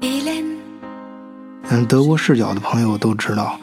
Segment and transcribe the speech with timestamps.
[0.00, 3.58] 嗯，德国视角的朋友都知道，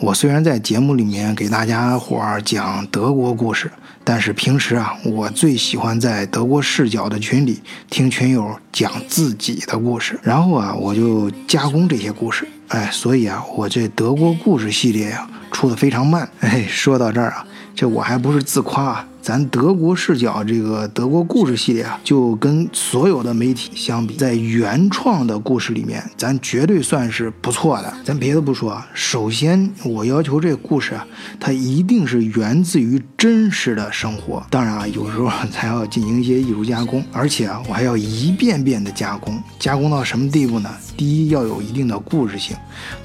[0.00, 3.70] 我虽然在节目里面给大家伙儿讲德国故事，
[4.04, 12.46] 但是平时啊，我最喜欢在德国视角的群里听群友讲自己的故事，然后啊，我就加工这些故事。
[12.68, 16.28] 哎，所以啊，我这德国故事系列呀，出的非常慢。
[16.40, 17.46] 哎，说到这儿啊，
[17.76, 19.08] 这我还不是自夸啊。
[19.20, 27.92] 咱德国视角这个德国故事系列啊，就跟所有的媒体相比，在原创的故事里面，咱绝对算是不错的。
[28.04, 31.04] 咱别的不说啊，首先我要求这故事啊，
[31.40, 34.46] 它一定是源自于真实的生活。
[34.48, 40.70] 当然啊，有时候咱要进行一些艺术加工，而且啊，我还要一遍遍的加工，加工到什么地步呢？
[40.96, 42.56] 第一，要有一定的故事性，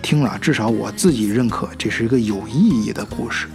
[0.04, 3.48] 听了至少我自己认可这是一个有意义的故事。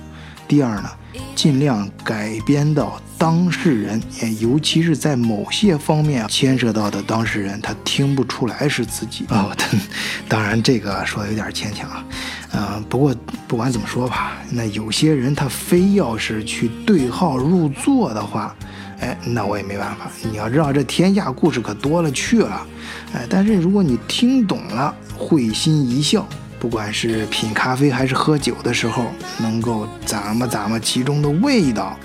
[0.48, 0.90] 第二呢？
[1.34, 4.02] 尽量改编到当事人，
[4.40, 9.54] 尤其是在某些方面牵涉到的当事人，他听不出来是自己哦。
[10.28, 12.04] 当然，这个说的有点牵强啊。
[12.52, 13.14] 嗯，不过
[13.46, 18.54] 不管怎么说吧，那有些人他非要是去对号入座的话，
[19.00, 20.10] 哎，那我也没办法。
[20.22, 22.66] 你要知道，这天下故事可多了去了。
[23.14, 26.26] 哎，但是如果你听懂了，会心一笑。
[26.58, 29.06] 不管是品咖啡还是喝酒的时候，
[29.38, 31.96] 能够咂摸咂摸其中的味道，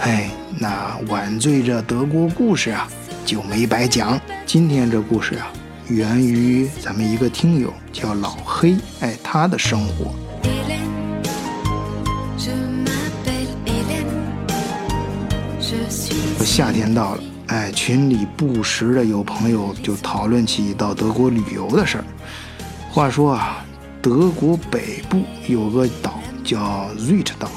[0.00, 2.88] 哎，那晚醉这德国故事啊
[3.26, 4.18] 就没白讲。
[4.46, 5.48] 今天这故事啊，
[5.88, 10.14] 源于咱们一个听友叫老黑，哎，他的生活。
[16.44, 22.04] 夏天到了，哎，群里不时的有朋友就讨论起到德国旅游的事儿。
[22.90, 23.64] 话说啊。
[24.00, 27.50] 德国北部有个岛叫 Rit 岛，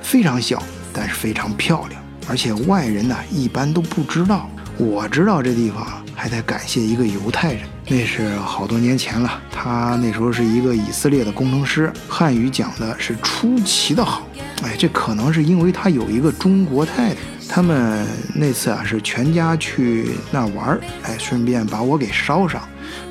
[0.00, 0.62] 非常小，
[0.92, 4.48] 但是非常漂亮，而且外人呢一般都不知道。
[4.78, 5.84] 我知道这地方
[6.14, 9.42] 还得感谢一个犹太人，那是好多年前了。
[9.50, 14.26] 他那时候是一个以色列的工程师，汉语讲的是出奇的好。
[14.62, 17.16] 哎，这可能是因为他有一个中国太太。
[17.48, 22.62] 他们那次啊是全家去那玩儿哎，顺便把我给捎上，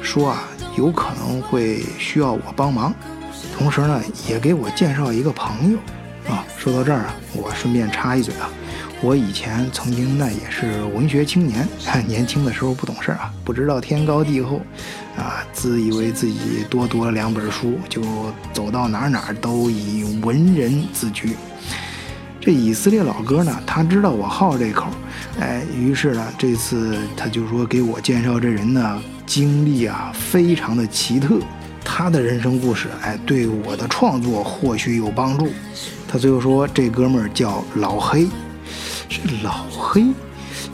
[0.01, 0.47] 说啊。
[0.75, 2.93] 有可能会需要我帮忙，
[3.57, 5.77] 同时呢，也给我介绍一个朋友
[6.31, 6.45] 啊。
[6.57, 8.49] 说到这儿啊，我顺便插一嘴啊，
[9.01, 11.67] 我以前曾经那也是文学青年，
[12.07, 14.61] 年轻的时候不懂事啊，不知道天高地厚
[15.17, 18.01] 啊，自以为自己多读了两本书，就
[18.53, 21.35] 走到哪哪都以文人自居。
[22.41, 24.87] 这以色列老哥呢，他知道我好这口，
[25.39, 29.01] 哎，于是呢，这次他就说给我介绍这人呢。
[29.25, 31.37] 经历啊，非常的奇特。
[31.83, 35.47] 他的人生故事，哎，对我的创作或许有帮助。
[36.07, 38.27] 他最后说，这哥们儿叫老黑，
[39.07, 40.07] 是老黑，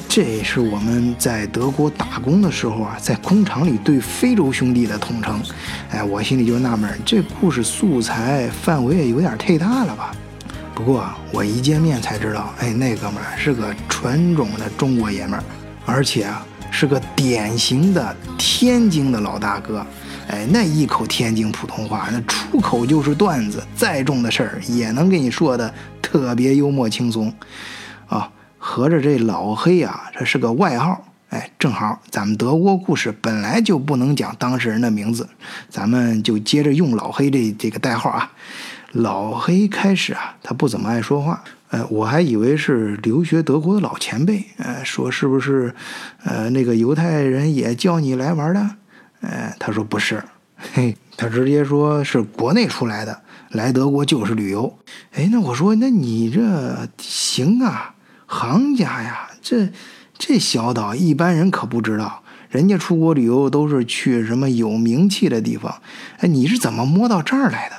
[0.07, 5.41] 这是我们在德国打工的时候啊，在工厂里对非洲兄弟的统称。
[5.89, 10.15] 哎，我心里就纳闷，这故事素材范围也有点太大了吧？
[10.75, 15.43] 不过我一见面才知道，哎，那哥们儿是个纯种的中国爷们儿，
[15.85, 16.45] 而且啊。
[16.71, 19.85] 是个典型的天津的老大哥，
[20.27, 27.33] 哎，那一口天津普通话，那出口就是段子，再重的事儿也能给你说的特别幽默轻松，
[28.07, 35.29] 啊，合着这老黑啊，这是个外号，哎，正好咱们德国故事本来就不能讲当事人的名字，
[35.69, 38.33] 咱们就接着用老黑这这个代号啊。
[38.95, 41.43] 老黑开始啊，他不怎么爱说话。
[41.69, 44.45] 呃，我还以为是留学德国的老前辈。
[44.57, 45.75] 呃，说是不是，
[46.23, 48.69] 呃，那个犹太人也叫你来玩的？
[49.19, 50.23] 呃，他说不是，
[50.73, 54.77] 嘿，他直接说是国内出来的，来德国就是旅游。
[55.11, 57.95] 哎，那我说，那你这行啊，
[58.27, 59.67] 行家呀，这
[60.17, 65.81] 这小岛一般人可不知道，人家出国旅游都是去什么有名气的地方。
[66.19, 67.75] 哎，你是怎么摸到这儿来的？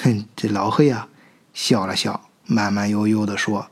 [0.00, 1.08] 哼，这老黑啊，
[1.52, 3.68] 笑了笑，慢慢悠悠地说：“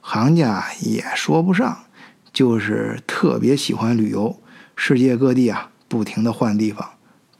[0.00, 1.84] 行家也说不上，
[2.32, 4.40] 就是特别喜欢旅游，
[4.74, 6.92] 世界各地啊，不停地换地方。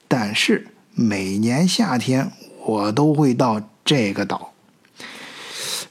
[0.06, 2.30] 但是每年夏天
[2.66, 4.52] 我都会到这个岛。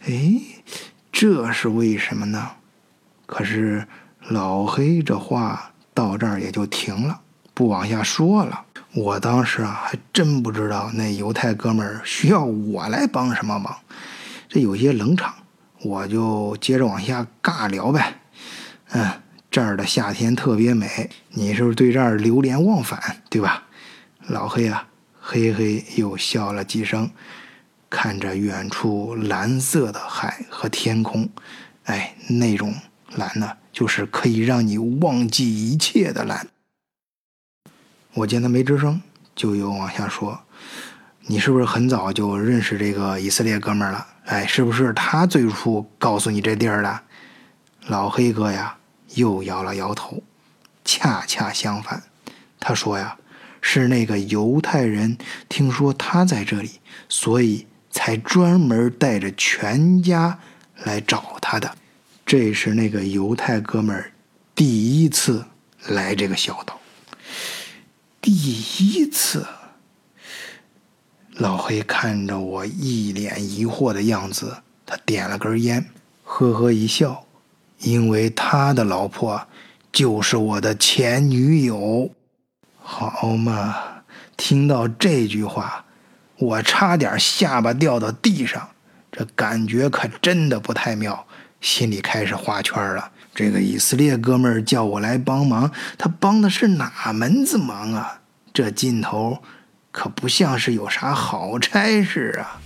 [0.05, 0.39] 哎，
[1.11, 2.51] 这是为什么呢？
[3.25, 3.87] 可是
[4.29, 7.21] 老黑这话到这儿也就停了，
[7.55, 8.65] 不往下说了。”
[8.97, 13.77] 我当时啊，还真不知道那犹太哥们儿需要我来帮什么忙，
[14.49, 15.31] 这有些冷场，
[15.83, 18.15] 我就接着往下尬聊呗。
[18.89, 19.07] 嗯，
[19.51, 23.65] 这儿的夏天特别美，你是不是对这儿流连忘返，对吧？
[24.29, 24.87] 老黑啊，
[25.21, 27.11] 嘿嘿又笑了几声，
[27.91, 31.29] 看着远处蓝色的海和天空，
[31.83, 32.73] 哎，那种
[33.15, 36.47] 蓝呢，就是可以让你忘记一切的蓝。
[38.17, 38.99] 我见他没吱声，
[39.35, 40.39] 就又往下说
[41.27, 44.07] ：“你是不是很早就认识这个以色列哥们儿了？
[44.25, 46.99] 哎，是不是他最初告诉你这地儿的？”
[47.85, 48.75] 老黑哥呀，
[49.13, 50.23] 又摇了摇头。
[50.83, 52.01] 恰恰相反，
[52.59, 53.15] 他说呀，
[53.61, 55.15] 是那个犹太人
[55.47, 60.39] 听说他在这里，所以才专门带着全家
[60.83, 61.75] 来找他的。
[62.25, 64.11] 这是那个犹太哥们儿
[64.55, 65.45] 第一次
[65.85, 66.76] 来这个小岛。
[68.27, 69.47] 第一次，
[71.29, 75.89] 老黑看着我一脸疑惑的样子，他点了根烟，
[76.25, 77.25] 呵呵一笑，
[77.79, 79.47] 因为他的老婆。
[79.93, 82.11] 就是我的前女友，
[82.81, 84.03] 好嘛！
[84.35, 85.85] 听到这句话，
[86.35, 88.71] 我差点下巴掉到地上，
[89.09, 91.25] 这感觉可真的不太妙，
[91.61, 93.09] 心里开始画圈了。
[93.37, 98.21] 这个以色列哥们儿叫我来帮忙，他帮的是哪门子忙啊？
[98.51, 99.37] 这劲头
[99.91, 102.59] 可不像是有啥好差事啊！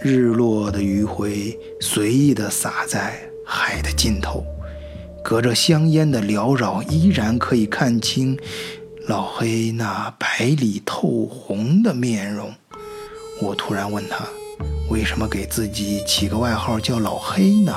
[0.00, 4.46] 日落的余晖随意的洒在海的尽头。
[5.24, 8.38] 隔着香烟的缭绕，依然可以看清
[9.08, 12.54] 老黑那白里透红的面容。
[13.42, 14.24] 我突然问他
[14.88, 17.74] ：“为什么给自己起个外号叫老黑呢？”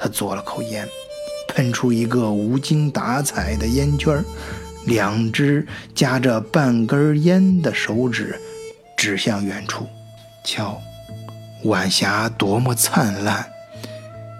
[0.00, 0.88] 他嘬了口烟，
[1.48, 4.24] 喷出一个无精打采的烟圈儿
[4.86, 8.40] 两只夹着半根烟的手指
[8.96, 9.86] 指向远处。
[10.42, 10.80] 瞧，
[11.64, 13.46] 晚霞多么灿烂！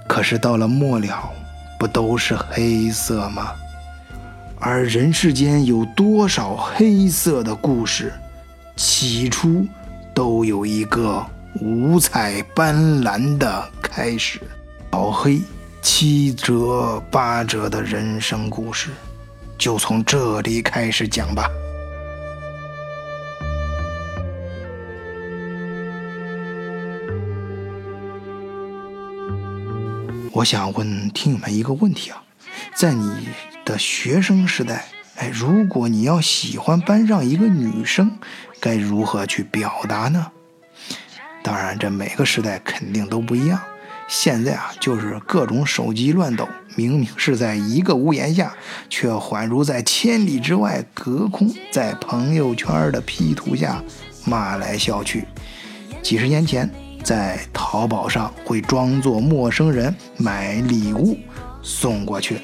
[0.09, 1.31] 可是到了末了。
[1.79, 3.55] 不都是黑色吗？
[4.59, 8.13] 而人世间有多少黑色的故事，
[8.77, 9.67] 起初
[10.15, 11.25] 都有一个
[11.63, 14.39] 五彩斑斓的开始。
[14.93, 15.41] 老黑
[15.81, 18.91] 七折八折的人生故事，
[19.57, 21.49] 就从这里开始讲吧。
[30.33, 32.23] 我想问听友们一个问题啊，
[32.75, 33.29] 在你
[33.65, 34.87] 的学生时代，
[35.17, 38.19] 哎，如果你要喜欢班上一个女生，
[38.59, 40.27] 该如何去表达呢？
[41.43, 43.61] 当然，这每个时代肯定都不一样。
[44.11, 48.53] 现在啊，就是各种手机乱抖，明明是在一个屋檐下，
[48.91, 53.83] 却宛如在千里之外隔空，在朋友圈的 P 图下
[54.27, 55.25] 骂来笑去。
[56.03, 56.69] 几十年前。
[57.03, 61.17] 在淘宝上会装作陌生人买礼物
[61.63, 62.43] 送过去，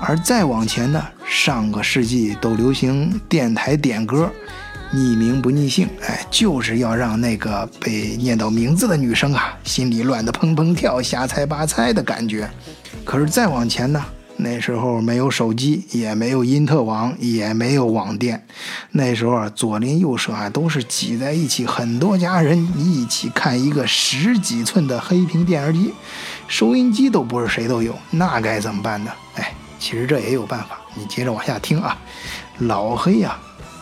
[0.00, 4.32] 而再往前呢，上个世纪都流行电台点歌，
[4.94, 12.48] 匿名不匿姓，哎，就是要让那个被念到名字的女生啊，心里乱得砰砰跳，瞎猜八猜的感觉。
[13.04, 14.04] 可是再往前呢？
[14.36, 18.46] 那时候没有手机，也没有因特网，也没有网店。
[18.92, 25.92] 那时候啊，左邻右舍啊都是挤在一起，很多家人一起看一个十几寸的黑屏电视机，
[26.46, 29.10] 收音机都不是谁都有，那该怎么办呢？
[29.34, 31.96] 哎，其实这也有办法，你接着往下听啊。
[32.58, 33.36] 老黑呀，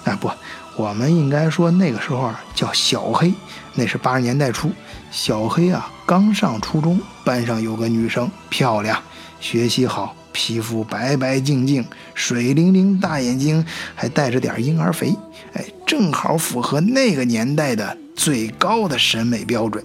[0.05, 0.31] 哎不，
[0.77, 3.33] 我们应该说那个时候啊叫小黑，
[3.75, 4.71] 那是八十年代初，
[5.11, 9.01] 小黑啊刚上初中，班上有个女生漂亮，
[9.41, 10.15] 学习好。
[10.35, 13.63] 皮肤白白净净，水灵灵大眼睛，
[13.95, 15.15] 还带着点婴儿肥，
[15.53, 19.85] 哎，正好符合那个年代的最高的审美标准。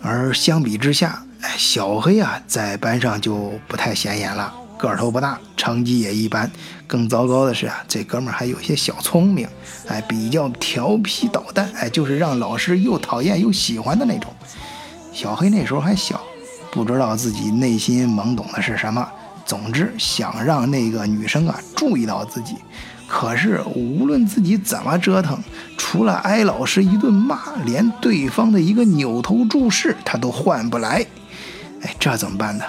[0.00, 6.50] 而相比之下，哎，小黑啊，在班上就不太显眼了，个头不大，成绩也一般。
[6.86, 9.46] 更糟糕的是啊，这哥们儿还有些小聪明，
[9.88, 14.32] 哎，比较调皮捣蛋，哎，就是让老师又讨厌又喜欢的那种。
[15.12, 16.22] 小黑那时候还小，
[16.70, 19.06] 不知道自己内心懵懂的是什么。
[19.44, 22.54] 总之，想让那个女生啊注意到自己，
[23.06, 25.38] 可是无论自己怎么折腾，
[25.76, 31.04] 除了挨老师一顿骂，连对方的一个扭头注视他都换不来。
[31.82, 32.64] 哎，这怎么办呢？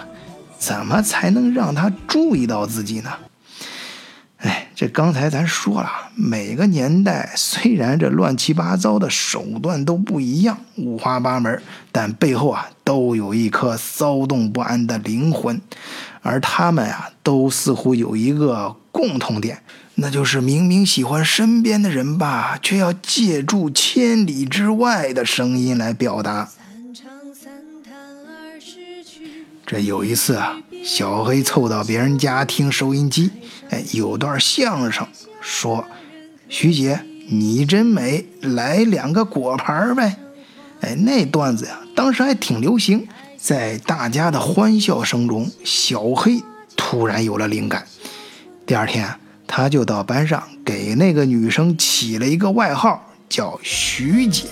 [0.60, 3.10] 怎么才能让他注意到自己呢？
[4.38, 11.62] 哎，这刚才咱说了，每个年代虽然这乱七八糟的手段都不一样，五花八门，
[11.92, 15.60] 但背后啊都有一颗骚动不安的灵魂。
[16.22, 19.62] 而他们啊，都似乎有一个共同点，
[19.96, 26.50] 那就是明明喜欢身边的人吧，却要借助千里之外的声音来表达。
[29.70, 33.30] 这有一次啊，小黑凑到别人家听收音机，
[33.70, 35.08] 哎，有段相声，
[35.42, 35.86] 说
[36.50, 40.18] ：“徐姐，你真美，来两个果盘呗。”
[40.82, 43.08] 哎，那段子呀，当时还挺流行。
[43.38, 46.42] 在大家的欢笑声中，小黑
[46.76, 47.86] 突然有了灵感。
[48.66, 49.08] 第二天，
[49.46, 54.46] 他就到班上给那个女生起了一个外号，叫徐姐。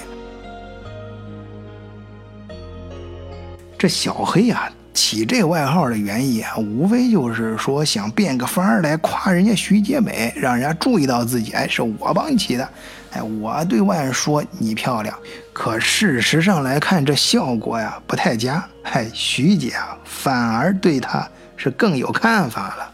[3.79, 11.51] 这小黑呀，起这外号的原因啊，无非就是说想变个法儿来夸人家徐姐美，让人家注意到自己。
[11.51, 12.67] 哎，是我帮你起的。
[13.11, 15.15] 哎，我对外说你漂亮，
[15.53, 18.67] 可事实上来看，这效果呀不太佳。
[18.81, 22.93] 哎，徐姐啊，反而对他是更有看法了。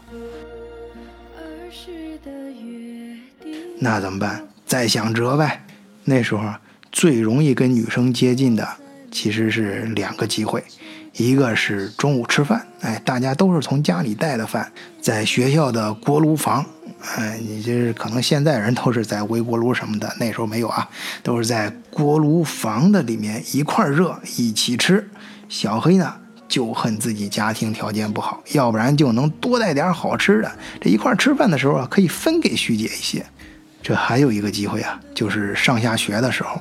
[3.78, 4.46] 那怎么办？
[4.66, 5.64] 再想辙呗。
[6.04, 6.44] 那时候
[6.92, 8.68] 最容易跟女生接近的。
[9.10, 10.62] 其实是两个机会，
[11.16, 16.64] 一个是中午吃饭，哎，大家都是从家里带的饭，在学校的锅炉房，
[17.16, 20.88] 哎，你这是可能现在人都是在微波炉什么的，那时候没有啊，
[21.22, 25.08] 都是在锅炉房的里面一块热一起吃。
[25.48, 26.12] 小黑呢
[26.48, 33.24] 就恨自己家庭条件不好，要不然就能多带点好吃的，这一块吃饭的时候啊，可以分给徐姐一些。
[33.80, 36.60] 这还有一个机会啊，就是上下学的时候，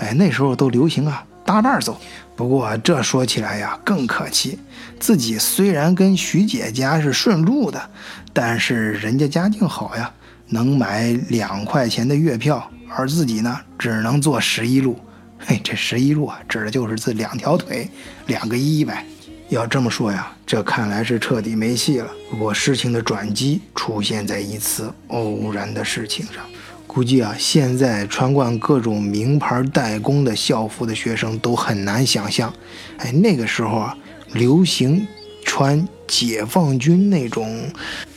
[0.00, 1.24] 哎，那时候都流行啊。
[1.42, 2.00] 搭伴走，
[2.36, 4.56] 不过这说起来呀更可气。
[5.00, 7.90] 自己虽然跟徐姐家是顺路的，
[8.32, 10.12] 但是人家家境好呀，
[10.46, 15.00] 能买两块钱的月票，而自己呢只能坐十一路。
[15.38, 17.88] 嘿，这十一路啊，指的就是这两条腿，
[18.26, 19.04] 两个一呗。
[19.48, 22.08] 要这么说呀，这看来是彻底没戏了。
[22.30, 26.44] 不过事情的转机出现在一次偶然的事情上。
[26.92, 32.52] 估计啊，现在穿惯各种名牌代工的校服的学生都很难想象，
[32.98, 33.96] 哎，那个时候啊，
[34.32, 35.06] 流行
[35.44, 37.70] 穿解放军那种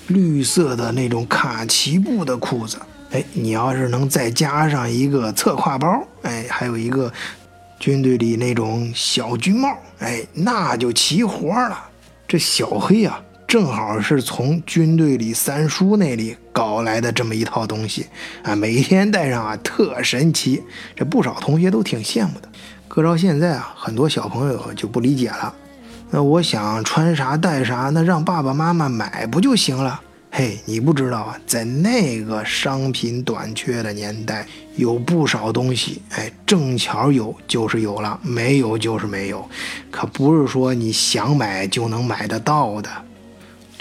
[0.07, 2.79] 绿色的那种卡其布的裤子，
[3.11, 7.13] 哎，你要是能再加上一个侧挎包，哎，还有一个
[7.79, 11.79] 军队里那种小军帽，哎，那就齐活了。
[12.27, 13.21] 这小黑呀。
[13.53, 18.07] 正好是从军队里三叔那里搞来的这么一套东西
[18.41, 20.63] 啊，每天戴上啊特神奇，
[20.95, 22.49] 这不少同学都挺羡慕的。
[22.87, 25.53] 搁到现在啊，很多小朋友就不理解了。
[26.09, 30.01] 那我想穿啥戴啥，那让爸爸妈妈买不就行了？
[30.31, 39.47] 嘿，你不知道啊，在那个商品短缺的年代，有不少东西，哎，正巧有就是有了，没有就是没有，
[39.91, 42.89] 可不是说你想买就能买得到的。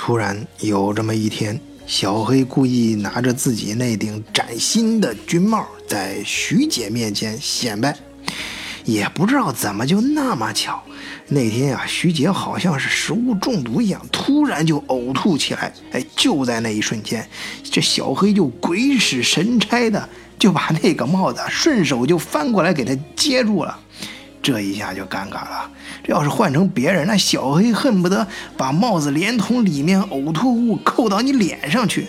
[0.04, 7.97] 突然有这么一天，小黑故意拿着自己那顶崭新的军帽，在徐姐面前显摆。
[8.85, 10.82] 也不知道怎么就那么巧，
[11.28, 15.73] 那天呀，徐姐好像是食物中毒一样，突然就呕吐起来。
[15.92, 17.25] 哎，就在那一瞬间，
[17.62, 23.78] 这小黑就鬼使神差的就把那个帽子顺手就翻过来给她接住了。
[24.43, 25.71] 这一下就尴尬了。
[26.03, 32.09] 这要是换成别人，那小黑恨不得把帽子连同里面呕吐物扣到你脸上去。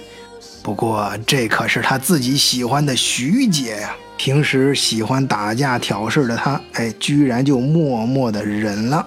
[0.64, 9.06] 不过这可是他自己喜欢的徐姐呀，平时喜欢打架挑事的他，哎，居然就默默的忍了，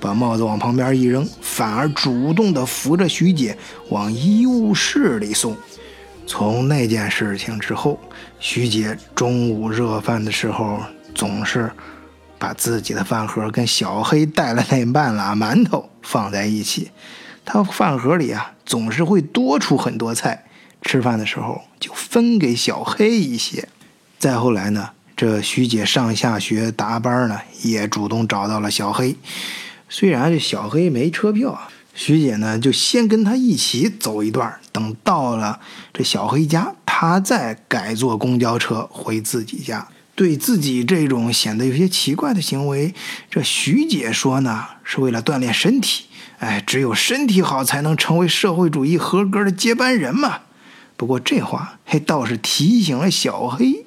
[0.00, 3.56] 把帽子往旁边一扔，反而主动的扶着徐姐
[3.90, 5.56] 往医务室里送。
[6.26, 8.00] 从那件事情之后，
[8.40, 10.80] 徐姐中午热饭的时候
[11.14, 11.70] 总是。
[12.44, 16.90] 把自己的饭盒跟小黑带了那半拉馒头放在一起，
[17.42, 20.44] 他饭盒里啊总是会多出很多菜，
[20.82, 23.66] 吃饭的时候就分给小黑一些。
[24.18, 29.16] 再后来呢，这徐姐上下学搭班呢，也主动找到了小黑。
[29.88, 35.58] 虽然这小黑没车票啊，徐姐呢就先跟他一起走一段，等到了
[35.94, 39.88] 这小黑家，他再改坐公交车回自己家。
[40.14, 42.94] 对自己这种显得有些奇怪的行为，
[43.28, 46.04] 这徐姐说呢，是为了锻炼身体。
[46.38, 50.42] 哎，只有身体好，才能成为社会主义合格的接班人嘛。
[50.96, 53.86] 不过这话嘿倒是提醒了小黑，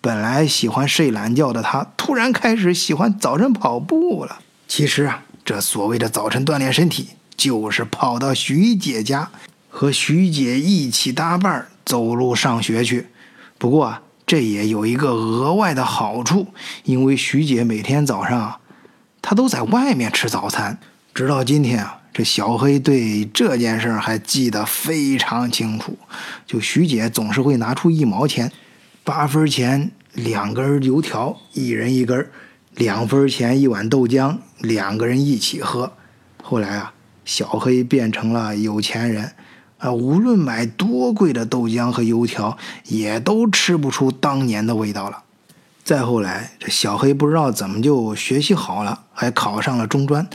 [0.00, 4.40] 本来喜欢睡懒觉的他，突然开始喜欢早晨跑步了。
[4.66, 9.30] 其实啊，这所谓的早晨锻炼身体，就是跑到徐姐家，
[9.68, 13.06] 和徐姐一起搭伴走路上学去。
[13.56, 14.02] 不过啊。
[14.30, 16.46] 这也有一个额外的好处，
[16.84, 18.60] 因为徐姐每天早上，
[19.20, 20.78] 她都在外面吃早餐。
[21.12, 25.98] 直到今天啊，这小黑对这件事还记得非常清楚。
[26.46, 28.52] 就徐姐总是会拿出一毛钱，
[29.02, 32.30] 八分钱两根油条，一人一根
[32.76, 35.92] 两分钱一碗豆浆，两个人一起喝。
[36.40, 36.92] 后来啊，
[37.24, 39.32] 小黑变成了有钱人。
[39.80, 45.24] 啊，无论买多贵的豆浆和油条，也都吃不出当年的味道了。
[45.82, 50.28] 再后来，这小黑不知道怎么就学习好了，还考上了中专。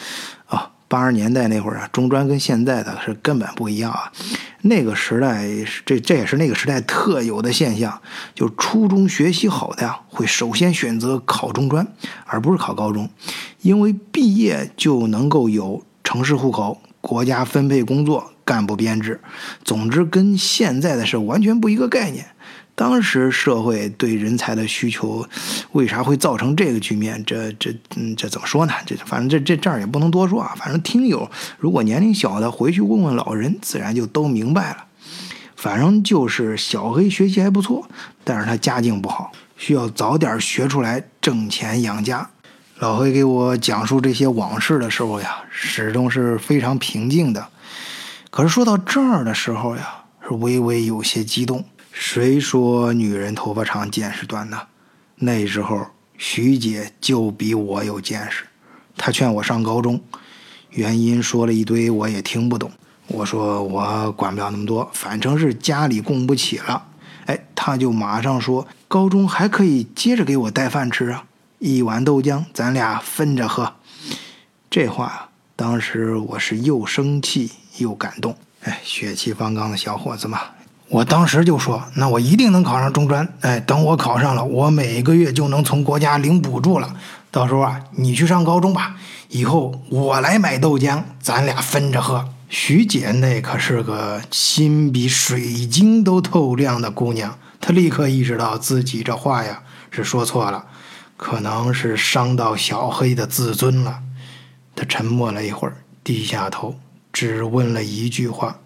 [0.48, 4.12] 啊，八十年代那会儿啊，中专跟现在的是根本不一样啊。
[4.64, 5.48] 那个时代，
[5.86, 8.02] 这这也是那个时代特有的现象，
[8.34, 11.88] 就初中学习好的呀，会首先选择考中专，
[12.26, 13.08] 而不是考高中，
[13.62, 19.20] 因为毕业就能够有城市户口，国家分配工作，干部编制，
[19.64, 22.26] 总之跟现在的是完全不一个概念。
[22.76, 25.26] 当时社会对人才的需求，
[25.72, 27.24] 为啥会造成这个局面？
[27.26, 28.74] 这这嗯，这怎么说呢？
[28.86, 30.54] 这反正这这这儿也不能多说啊。
[30.58, 34.86] 反正听友如果年龄小的，回去问问老人，自然就都明白了。
[35.56, 37.88] 反正就是小黑学习还不错，
[38.26, 42.30] 但是他家境不好，需要早点学出来挣钱养家。
[42.80, 47.48] 老黑给我讲述这些往事的时候呀，始终是非常平静的。
[48.36, 51.64] 可是说到这儿的时候呀，是微微有些激动。
[51.94, 54.64] 谁说女人头发长见识短呢？
[55.16, 55.88] 那时候
[56.18, 58.44] 徐姐就比我有见识，
[58.98, 60.02] 她劝我上高中，
[60.72, 62.70] 原因说了一堆，我也听不懂。
[63.08, 66.88] 我说我管不了那么多，反正是家里供不起了。
[67.28, 71.24] 哎，她就马上说高中还可以接着给我带饭吃啊，
[71.60, 73.76] 一碗豆浆咱俩分着喝。
[74.70, 78.36] 这话当时我是又生气又感动。
[78.64, 80.42] 哎，血气方刚的小伙子嘛。
[80.88, 83.28] 我当时就说：“那我一定能考上中专。
[83.42, 86.96] 哎，等我考上了，我每个月就能从国家领补助了。
[87.32, 88.96] 到时候啊，你去上高中吧，
[89.30, 100.66] 以后我来买豆浆，咱俩分着喝。”徐姐那可是个心比水晶都透亮的姑娘，她立刻意识到自己这话呀是说错了，
[101.18, 104.00] 可能是伤到小黑的自尊了。
[104.76, 106.76] 她沉默了一会儿，低下头，
[107.16, 108.60] 只问了一句话：“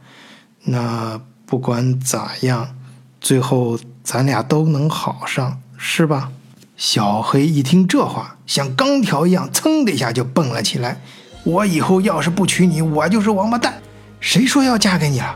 [0.66, 2.76] 那？”不管咋样，
[3.20, 6.32] 最后咱俩都能好上，是吧？
[6.78, 11.02] 小黑一听这话，像钢条一样，噌的一下就蹦了起来。
[11.44, 13.82] 我以后要是不娶你，我就是王八蛋。
[14.20, 15.36] 谁说要嫁给你了？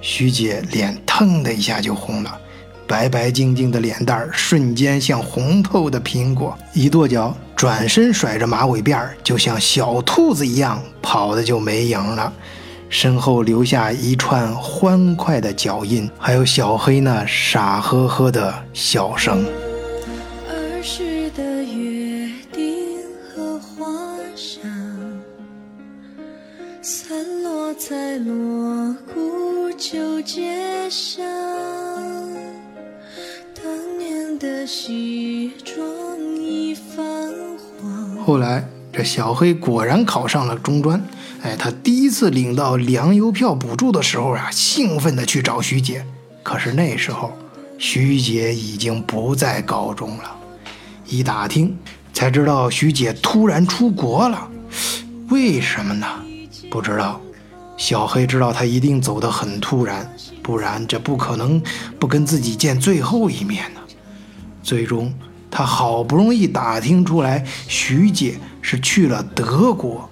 [0.00, 2.40] 徐姐脸腾的一下就红了，
[2.86, 12.32] 白白净净的脸蛋儿瞬间像红透的苹果，一跺脚，转身甩着马尾辫儿，就像小兔子一样跑的就没影了。
[12.88, 19.44] 身后留下一串欢快的脚印，还有小黑那傻呵呵的笑声。
[20.48, 22.96] 儿时的约定
[23.28, 23.86] 和花
[24.34, 24.62] 香，
[26.80, 31.22] 散落在锣鼓旧街上。
[33.54, 33.99] 当。
[38.24, 41.02] 后来，这小黑果然考上了中专。
[41.42, 46.04] 哎，他第一次领到粮油票补助的时候啊，兴奋地去找徐姐。
[46.42, 47.32] 可是那时候，
[47.78, 50.36] 徐姐已经不在高中了。
[51.06, 51.76] 一打听，
[52.12, 54.48] 才知道徐姐突然出国了。
[55.28, 56.06] 为什么呢？
[56.70, 57.20] 不知道。
[57.76, 61.60] 小黑知道他一定走得很突然，不然这不可能
[61.98, 63.79] 不跟自己见最后一面呢。
[64.62, 65.12] 最终，
[65.50, 70.08] 他好不容易打听出来，徐姐是去了德国。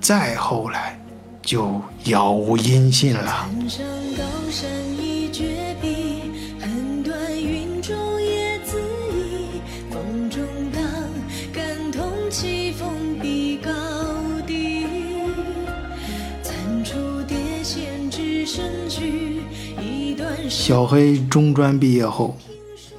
[0.00, 0.98] 再后来，
[1.42, 3.48] 就杳无音信了。
[20.48, 22.36] 小黑中专毕业后，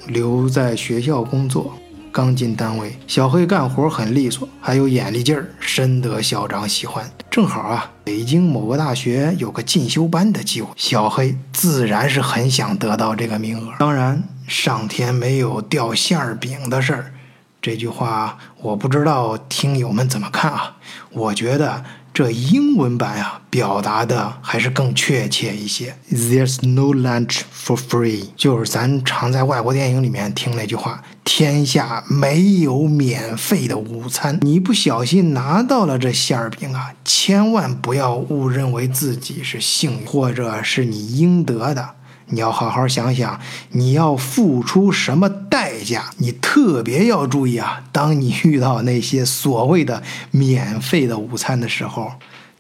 [0.07, 1.73] 留在学校工作。
[2.13, 7.09] 刚进单位，小黑干活很利索，还有眼力劲儿，深得校长喜欢。
[7.29, 13.71] 正好啊，北京某个大学有个进修班的机会，小黑自然是很想得到这个名额。
[13.79, 17.13] 当然，上天没有掉馅儿饼的事儿，
[17.61, 20.75] 这句话我不知道听友们怎么看啊？
[21.11, 21.85] 我觉得。
[22.13, 25.95] 这英文版呀，表达的还是更确切一些。
[26.11, 34.37] There's no lunch for free，就是咱常在外国电影里面听那句话：天下没有免费的午餐。
[34.41, 41.95] 你不小心拿到了这馅儿饼啊，千万不要误认为自己是幸运，或者是你应得的。
[42.31, 43.39] 你要好好想想，
[43.71, 46.05] 你要付出什么代价？
[46.17, 47.83] 你特别要注意啊！
[47.91, 52.13] 当你遇到那些所谓的免费的午餐的时候，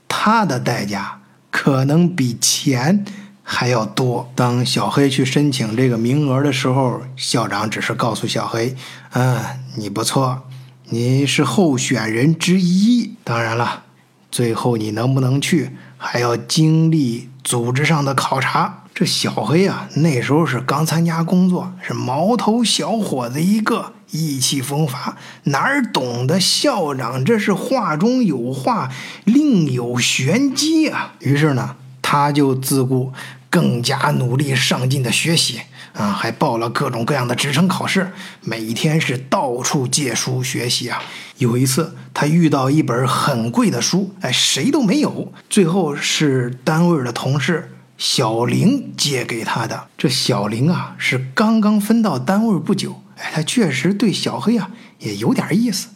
[0.09, 3.05] 它的代价可能比钱
[3.41, 4.29] 还要多。
[4.35, 8.75] 当小黑去申请这个名额的时候，校长只是告诉小黑
[9.13, 9.39] ：“嗯，
[9.75, 10.43] 你不错，
[10.89, 13.15] 你是候选人之一。
[13.23, 13.83] 当然了，
[14.29, 28.91] 最后你能不能去，还要经历组织上的考察。”这小黑啊，那时候是刚参加工作，是毛头小伙子一个，意气风发，哪儿懂得校长这是话中有话，
[29.23, 31.15] 另有玄机啊！
[31.17, 33.11] 于是呢，他就自顾
[33.49, 35.61] 更加努力上进的学习
[35.93, 38.11] 啊，还报了各种各样的职称考试，
[38.41, 41.01] 每天是到处借书学习啊。
[41.39, 47.67] 有一次，他遇到一本很贵的书，哎，谁都没有，最后是单位的同事
[48.01, 49.87] 小玲借给他的。
[49.95, 55.89] 这小玲啊，是刚刚分到单位不久，哎，他确实对小黑啊也有点意思。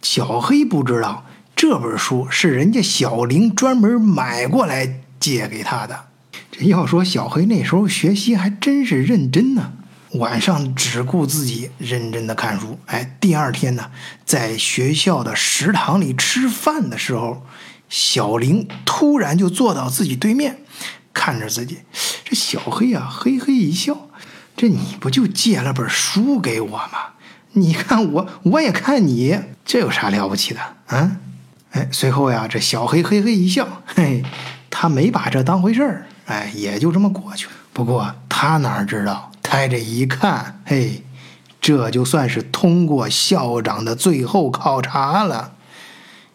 [0.00, 6.04] 小黑不知道这本书是人家小玲专门买过来借给他的。
[6.52, 9.72] 这要说小黑那时候学习还真是认真呢，
[10.12, 12.78] 晚上只顾自己认真的看书。
[12.86, 13.90] 哎，第二天呢，
[14.24, 17.44] 在学校的食堂里吃饭的时候，
[17.88, 20.60] 小玲突然就坐到自己对面，
[21.16, 21.78] 看着自己。
[22.22, 24.08] 这小黑啊，嘿嘿一笑
[24.54, 27.14] ：“这你不就借了本书给我吗？
[27.52, 31.16] 你看我，我也看你，这有啥了不起的啊？”
[31.72, 34.22] 哎，随后呀，这小黑嘿嘿一笑，嘿，
[34.70, 36.06] 他没把这当回事儿。
[36.26, 37.52] 哎，也就这么过去了。
[37.72, 41.02] 不过他哪知道，他这一看，嘿，
[41.60, 45.54] 这就算是通过校长的最后考察了。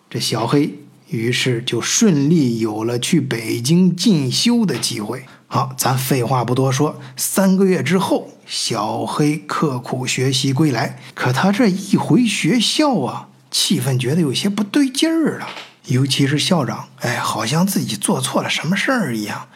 [0.09, 0.79] 这小黑
[1.11, 5.25] 于是就顺利有了去北京进修的机会。
[5.45, 10.97] 好，咱废话不多说，三个月之后，小黑刻苦学习归来。
[11.13, 15.47] 可他这一回学校啊，气氛觉得有些不对劲儿了。
[15.87, 19.47] 尤其是校长，哎，好像自己做错了什么事儿一样。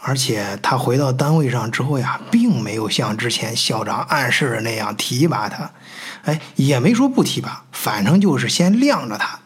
[0.00, 5.70] 而且他回到单位上之后呀，并没有像之前校长暗示的那样提拔他，
[6.24, 9.38] 哎，也没说不提拔，反正就是先晾着他。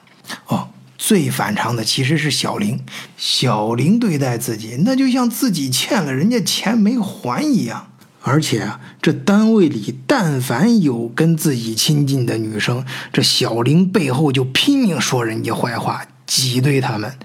[0.46, 0.68] 哦，
[1.08, 2.84] 最反常的其实是小玲，
[3.16, 7.88] 小玲对待自己，那就像自己欠了人家钱没还一样。
[8.20, 17.16] 而且啊，这单位里但凡有跟自己亲近的女生，这小玲背后就拼命说人家坏话，挤兑他们。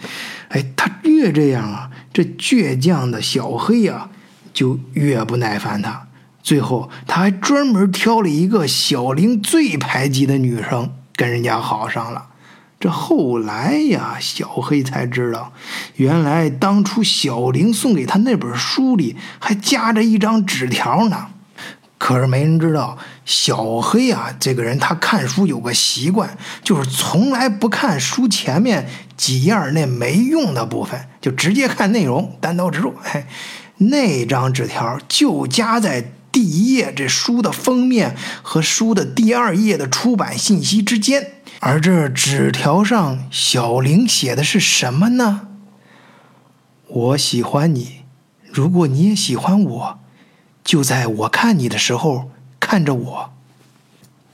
[0.48, 1.92] 哎，他越这样啊。
[2.14, 4.10] 这倔强的小黑呀，
[4.54, 6.08] 就越不耐烦他。
[6.42, 12.28] 最后，他还专门挑了一个小玲最排挤的女生跟人家好上了。
[12.84, 15.54] 这后来呀，小黑才知道，
[15.96, 21.28] 原来当初小玲送给他那本书里还夹着一张纸条呢。
[21.98, 32.94] 可是没人知道，小黑啊，这个人他看书有个习惯，就是从来不看书前面几页那没用的部分，就直接看内容，单刀直入。
[33.02, 33.24] 嘿，
[33.78, 45.48] 那张纸条就夹在第一页这书的封面和书的第二页的出版信息之间，而这纸条上小玲写的是什么呢？
[46.88, 48.02] 我喜欢你，
[48.52, 50.00] 如果你也喜欢我。
[50.64, 53.34] 就在我看你的时候，看着我。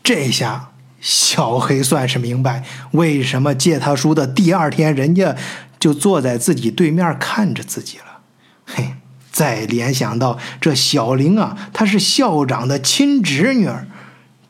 [0.03, 5.35] 这下小黑算是明白为什么借他书的第二天，人家
[5.79, 8.21] 就坐在自己对面看着自己了。
[8.65, 8.93] 嘿，
[9.31, 13.87] 再联想到这小玲啊，她是校长的亲侄女儿，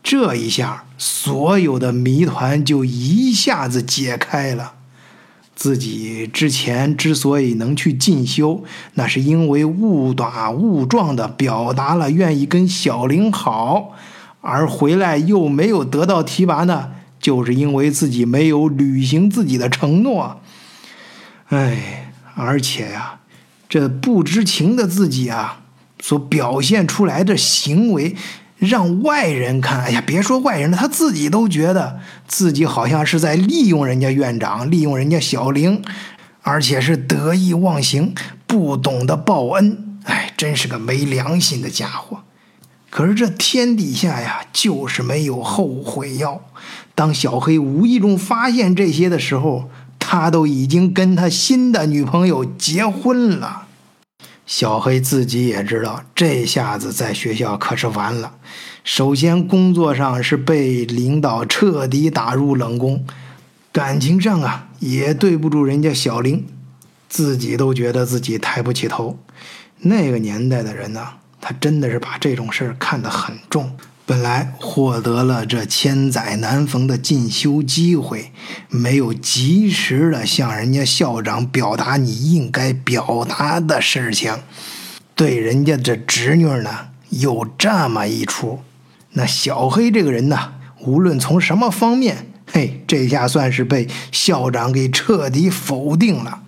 [0.01, 4.73] 这一下所有的谜团就一下子解开了。
[5.55, 8.63] 自己之前之所以能去进修，
[8.93, 13.91] 那是因为误打误撞的表达了愿意跟小玲好，
[14.39, 20.39] 而回来又没有得到提拔呢，就是因为自己没有履行自己的承诺。
[21.49, 23.19] 哎，而且呀，
[23.69, 25.61] 这不知情的自己啊，
[26.01, 28.17] 所表现出来的行为。
[28.57, 35.81] 让外人看，哎呀，别说外人了，他自己都觉得自己好像是在利用人家院长，利用人家小玲，
[36.41, 38.13] 而且是得意忘形，
[38.45, 42.23] 不懂得报恩，哎，真是个没良心的家伙。
[42.89, 46.41] 可是这天底下呀，就是没有后悔药。
[46.93, 49.69] 当小黑无意中发现这些的时候，
[50.11, 53.67] 他都已经跟他新的女朋友结婚了。
[54.47, 58.33] 小黑自己也知道，这下子在学校可是完了。
[58.83, 63.05] 首先，工作上是被领导彻底打入冷宫；
[63.71, 66.43] 感情上啊，也对不住人家小玲，
[67.07, 69.19] 自己都觉得自己抬不起头。
[69.77, 71.07] 那个年代的人呢，
[71.39, 73.77] 他真的是把这种事儿看得很重。
[74.09, 78.31] 本来获得了这千载难逢的进修机会，
[78.67, 84.33] 没有及时的向人家校长表达你应该表达的事情，
[85.13, 88.61] 对人家这侄女呢有这么一出，
[89.11, 96.41] 那小黑这个人呢，无论从什么方面，嘿，这下算是被校长给彻底否定了。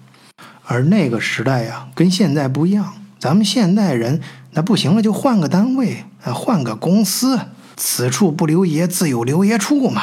[0.66, 4.20] 而那个时代呀，跟现在不一样，咱们现代人。
[4.54, 7.40] 那不行了，就换个单位，啊，换个公司，
[7.76, 10.02] 此处不留爷，自有留爷处嘛。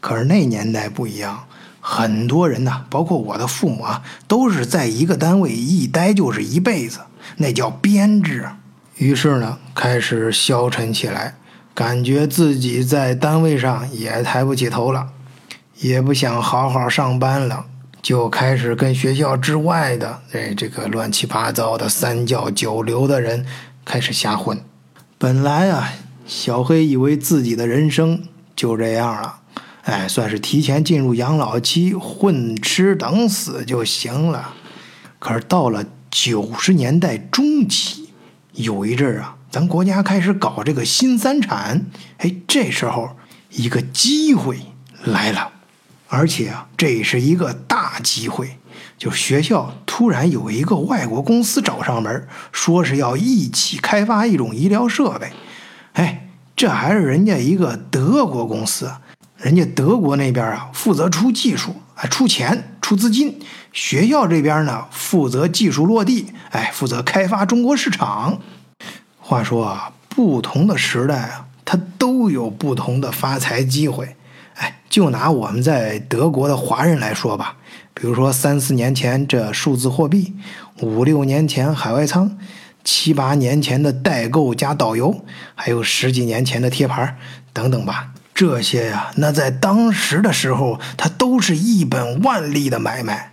[0.00, 1.44] 可是那年代不一样，
[1.80, 7.00] 很多人呐，包括我的父母啊，都是在一个单位一待就是一辈子，
[7.36, 8.48] 那叫编制。
[8.96, 11.34] 于是呢，开始消沉起来，
[11.74, 15.08] 感觉自己在单位上也抬不起头了，
[15.78, 17.66] 也不想好好上班了，
[18.00, 23.46] 就开始跟学校之外的哎这个乱七八糟的三教九流的人
[23.84, 24.60] 开始瞎混。
[25.22, 25.92] 本来啊，
[26.26, 28.24] 小黑以为自己的人生
[28.56, 29.38] 就这样了。
[29.82, 34.52] 哎，算是提前进入养老期，混吃等死就行了。
[35.20, 38.08] 可是到了九十年代中期，
[38.54, 41.86] 有一阵儿啊，咱国家开始搞这个新三产。
[42.18, 43.10] 哎，这时候
[43.50, 44.58] 一个机会
[45.04, 45.52] 来了，
[46.08, 48.58] 而且啊，这是一个大机会。
[49.02, 55.32] 就学校突然有一个外国公司找上门，说是要一起开发一种医疗设备。
[55.94, 58.92] 哎，这还是人家一个德国公司。
[59.38, 63.32] 人家德国那边啊，负责出技术，啊，出钱出资金；
[63.72, 68.38] 学校这边呢，负责技术落地，哎，负责开发中国市场。
[69.18, 74.14] 话说啊，不同的时代啊，它都有不同的发财机会。
[74.54, 77.56] 哎，就拿我们在德国的华人来说吧，
[77.94, 80.34] 比如说三四年前这数字货币，
[80.80, 82.36] 五六年前海外仓，
[82.82, 85.24] 七八年前的代购加导游，
[85.54, 87.16] 还有十几年前的贴牌
[87.52, 88.12] 等等吧。
[88.34, 93.32] 这些呀，那在当时的时候，它都是一本万利的买卖。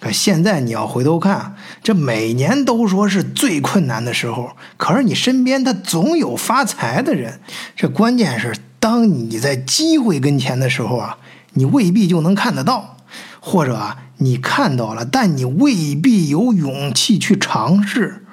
[0.00, 7.38] 可现在你要回头看，这每年都说是最困难的时候，可是你身边他总有发财的人。
[7.76, 11.18] 这关键是，当你在机会跟前的时候啊，
[11.52, 12.96] 你未必就能看得到，
[13.44, 18.24] 或者啊，你看到了，但你未必有勇气去尝试。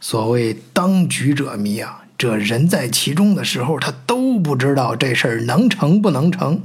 [0.00, 2.02] 所谓当局者迷啊。
[2.16, 6.62] 这人在其中的时候，他都不知道这事儿能成不能成，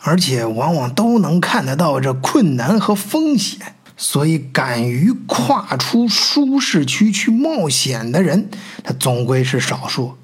[0.00, 3.74] 而且往往都能看得到这困难和风险。
[3.98, 8.48] 所以，敢于跨出舒适区去冒险的人，
[8.82, 10.16] 他总归是少数。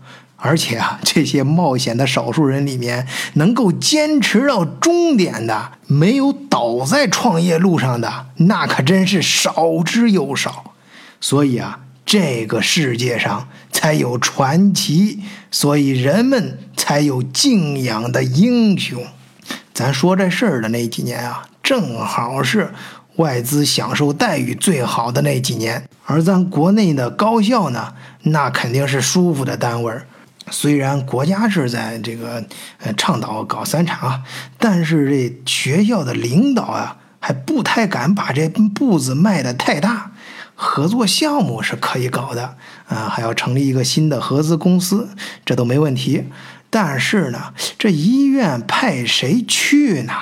[0.42, 10.74] 而且啊，这些冒险的少数人里面，能够坚持到终点的，没有倒在创业路上的，那可真是少之又少。
[11.20, 11.78] 所以啊。
[12.04, 15.20] 这个世界上才有传奇，
[15.52, 19.06] 所以人们才有敬仰的英雄。
[19.72, 22.74] 咱说这事儿的那几年啊，正好是
[23.16, 30.04] 外资享受待遇最好的那几年，而咱国内的高校呢，那肯定是舒服的单位儿。
[30.50, 32.44] 虽然国家是在这个
[32.78, 34.22] 呃倡导搞三产啊，
[34.58, 40.12] 但是这学校的领导啊，还不太敢把这步子迈得太大。
[40.54, 45.08] 合作项目是可以搞的，啊，还要成立一个新的合资公司，
[45.44, 46.24] 这都没问题。
[46.70, 50.12] 但是呢，这医院派谁去呢？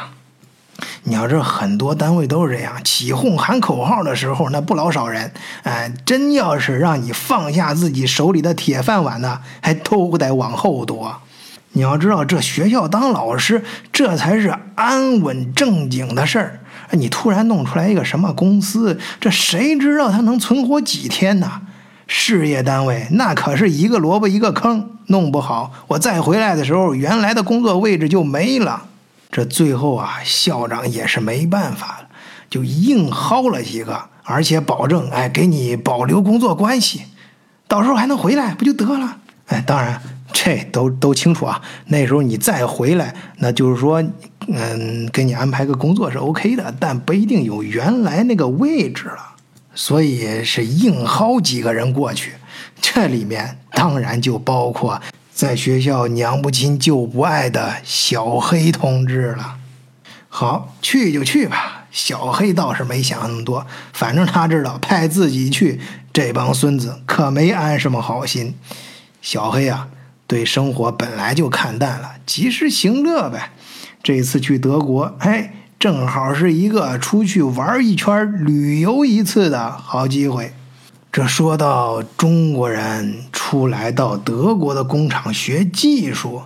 [1.05, 5.33] 你要知道很多单位都是这样，起哄喊口号的时候，那不老少人。
[5.63, 11.17] 哎，真要是让你放下自己手里的铁饭碗呢，还都得往后躲。
[11.73, 16.61] 你要知道，这学校当老师，这才是安稳正经的事儿。
[16.91, 21.63] 你突然弄出来一个什么公司，这谁知道它能存活几天呢？
[22.07, 28.83] 事业单位那可是一个萝卜一个坑，弄不好我再回来的时候，原来的工作位置就没了。
[29.31, 32.09] 这最后啊，校长也是没办法了，
[32.49, 37.03] 就硬薅了几个，而且保证哎给你保留工作关系，
[37.69, 39.19] 到时候还能回来，不就得了？
[39.47, 40.01] 哎，当然。
[40.33, 41.61] 这都都清楚啊！
[41.87, 44.01] 那时候你再回来，那就是说，
[44.47, 49.35] 嗯，给你安排个工作是 OK 的，但不一定有原来那个位置了。
[49.75, 52.35] 所以是硬薅几个人过去，
[52.81, 55.03] 这里面当然就包括
[55.41, 59.57] 在学校娘不亲舅不爱的小黑同志了。
[60.29, 61.87] 好，去就去吧。
[61.91, 65.81] 小黑倒是没想那么多，反正他知道派自己去，
[66.13, 68.55] 这帮孙子可没安什么好心。
[69.23, 69.89] 小黑啊。
[70.27, 73.51] 对生活本来就看淡了，及时行乐呗。
[74.03, 80.53] 这次去德国，哎，正好是一个出去玩一圈、旅游一次的好机会。
[81.13, 86.43] 这说到中国人出来到德国的工厂学技术，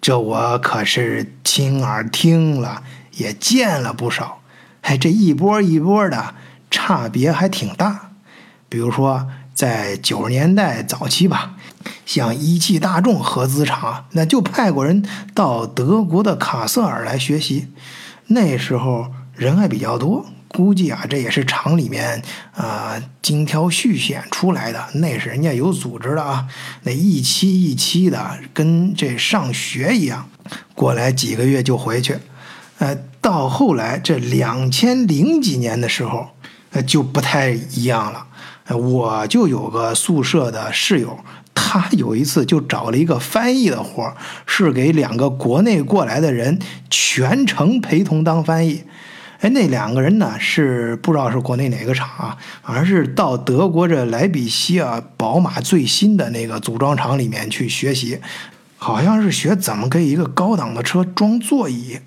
[0.00, 4.40] 这我可是亲耳听了，也见了不少。
[4.80, 6.34] 哎，这一波一波的
[6.68, 8.10] 差别还挺大。
[8.68, 11.54] 比如说，在九十年代早期吧。
[12.04, 17.68] 像一汽大众合资厂，那就派过人到德国的卡塞尔来学习。
[18.26, 22.22] 那时候人还比较多，估计啊，这也是厂里面
[22.54, 24.88] 啊精挑细选出来的。
[24.94, 26.46] 那是人家有组织的啊，
[26.82, 30.28] 那一期一期的，跟这上学一样，
[30.74, 32.16] 过来几个月就回去。
[32.78, 36.28] 呃，到后来这两千零几年的时候，
[36.70, 38.26] 呃，就不太一样了。
[38.76, 41.18] 我就有个宿舍的室友，
[41.54, 44.14] 他有一次就找了一个翻译的活
[44.46, 46.58] 是给两个国内过来的人
[46.90, 48.84] 全程陪同当翻译。
[49.40, 58.20] 哎，那两个人呢是不知道是国内哪个厂啊，好像是到德国这莱比锡啊，宝马最新的那个组装厂里面去学习，
[58.76, 62.00] 好像是学怎么给一个高档的车装座椅。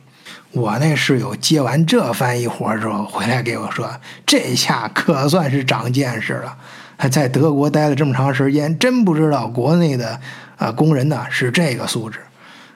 [0.51, 3.89] 我那室友接完这翻译活之后回来给我说，
[4.25, 6.57] 这下可算是长见识了。
[6.97, 10.19] 还在德国待了这么长时间，真不知道国内的
[10.57, 12.19] 啊工人呢是这个素质。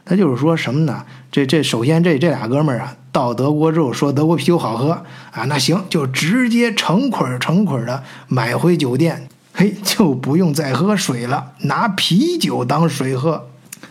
[0.05, 1.03] 他就是说什么呢？
[1.31, 4.91] 这这首先这这俩哥们儿啊，到德国之后说德国啤酒好喝
[5.31, 13.47] 啊，那行就直接成捆成捆的买回酒店，嘿，就不用再喝水了，拿啤酒当水喝。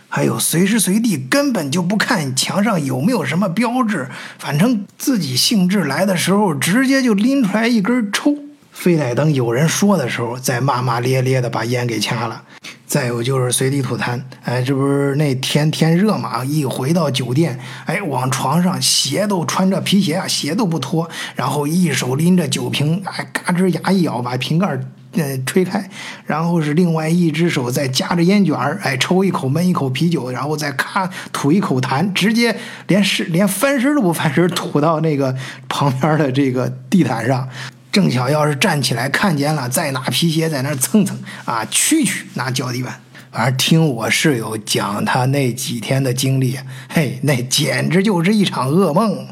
[0.07, 4.07] 还有随时随地根本就不看墙上有没有什么标志，
[4.39, 8.33] 反正自己兴致来的时候，直接就拎出来一根抽，
[8.75, 12.43] 非得等有人说的时候再骂骂咧咧的把烟给掐了。
[12.85, 16.45] 再有就是随地吐痰，哎，这不是那天天热嘛？
[16.45, 24.79] 一回到酒店，哎，往床上鞋都穿着皮鞋啊，鞋都不脱，然后一手拎着酒瓶，哎，嘎吱牙一咬，把瓶盖
[25.13, 25.89] 呃吹开，
[26.25, 32.55] 然后是另外一只手在夹着烟卷儿，哎，抽一口闷一口啤酒，然后再咔吐一口痰，直接
[32.87, 35.35] 连是连翻身都不翻身，吐到那个
[35.67, 37.49] 旁边的这个地毯上。
[37.95, 42.99] 正巧要是站起来看见了，再拿皮鞋在那蹭蹭啊，蛐蛐拿脚底板。
[43.31, 49.25] 反正听我室友讲他那几天的经历，嘿，那简直就是一场噩梦。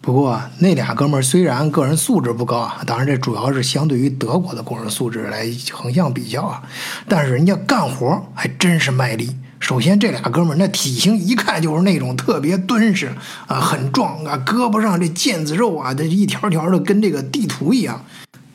[0.00, 6.62] 不过那俩哥们儿虽然个人素质不高啊，当然这主要是相对于德国的工人素质来横向比较啊，
[7.06, 9.36] 但是人家干活还真是卖力。
[9.66, 13.12] 首先，这俩哥们儿那体型一看就是那种特别敦实
[13.48, 18.04] 啊，很壮啊，胳膊上这腱子肉啊，这一条条的跟这个地图一样。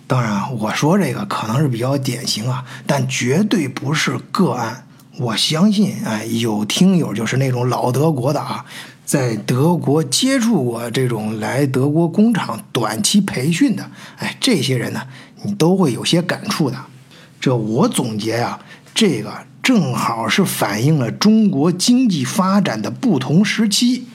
[0.07, 4.87] 当然，我说这个可能是比较典型啊，但绝对不是个案。
[5.17, 8.63] 我相信，哎，有听友就是那种老德国的啊，
[9.03, 15.01] 在德国接触过这种来德国工厂短期培训的，哎，这些人呢，
[15.43, 16.77] 你都会有些感触的。
[17.41, 18.57] 这我总结呀，
[18.93, 19.29] 这个。
[19.63, 24.05] 正好是反映了中国经济发展的不同时期。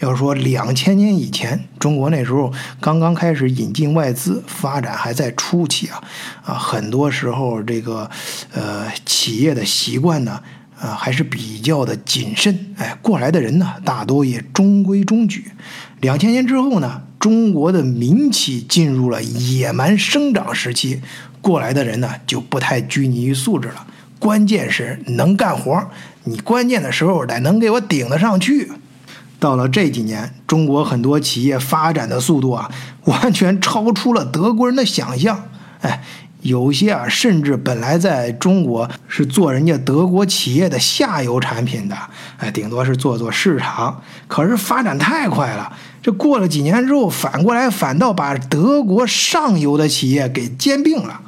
[0.00, 6.02] 要说两千年以前，中国那时候刚刚开始引进外资，发展还在初期啊
[6.44, 8.10] 啊，很多时候这个
[8.52, 10.40] 呃企业的习惯呢
[10.78, 12.74] 啊还是比较的谨慎。
[12.76, 15.52] 哎，过来的人呢大多也中规中矩。
[16.00, 21.00] 两千年之后呢，中国的民企进入了野蛮生长时期，
[21.40, 23.86] 过来的人呢就不太拘泥于素质了。
[24.24, 25.86] 关键是能干活，
[26.22, 28.72] 你关键的时候得能给我顶得上去。
[29.38, 32.70] 到了这几年，中国很多企业发展的速度啊，
[33.04, 35.44] 完全超出了德国人的想象。
[35.82, 36.02] 哎，
[36.40, 41.94] 有些啊，甚至本来在中国是做人家德国企业的下游产品的，
[42.38, 44.00] 哎，顶多是做做市场。
[44.26, 45.70] 可是发展太快了，
[46.02, 51.20] 这过了几年之后，反过来反倒把德国上游的企业给兼并了。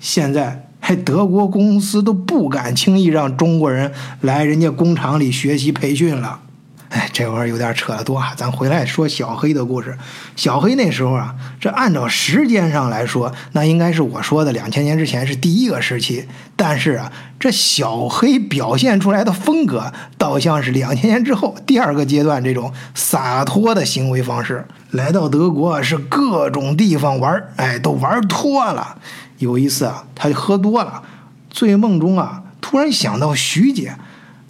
[0.00, 0.61] 现在。
[0.84, 6.40] 还德国公司都不敢轻易让中国人来人家工厂里学习培训了。
[6.88, 9.96] 哎，这会儿有点扯得多啊，咱回来说小黑的故事。
[10.36, 16.26] 小黑那时候啊，这按照时间上来说，那应该是我说的两千年之前是第一个时期。
[16.54, 24.66] 但是啊，这小黑表现出来的风格，倒像是两千年之后第二个阶段这种洒脱的行为方式。
[24.90, 28.98] 来到德国是各种地方玩，哎，都玩脱了。
[29.42, 31.02] 有一次啊，他就喝多了，
[31.50, 33.96] 醉梦中啊，突然想到徐姐，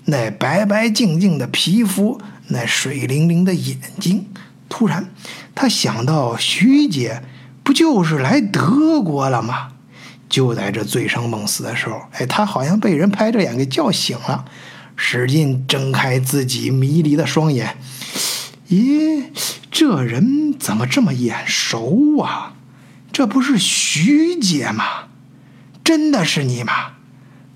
[0.04, 4.26] 那白白净净的皮肤，那水灵灵的眼睛。
[4.68, 5.08] 突然，
[5.54, 7.22] 他想到徐姐
[7.62, 9.68] 不就是来德国了吗？
[10.28, 14.44] 就在这醉生梦死的时候，哎，他好像被人拍着眼给叫醒了，
[14.94, 17.78] 使劲睁开自己迷离的双眼。
[18.68, 19.24] 咦，
[19.70, 22.52] 这人怎么这么眼熟啊？
[23.12, 24.84] 这不是徐姐吗？
[25.84, 26.72] 真的是你吗？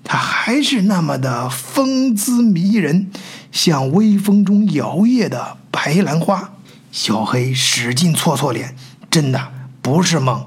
[0.03, 3.11] 她还是那么的风姿迷人，
[3.51, 6.51] 像微风中摇曳的白兰花。
[6.91, 8.75] 小黑使劲搓搓脸，
[9.09, 9.51] 真的
[9.81, 10.45] 不是梦。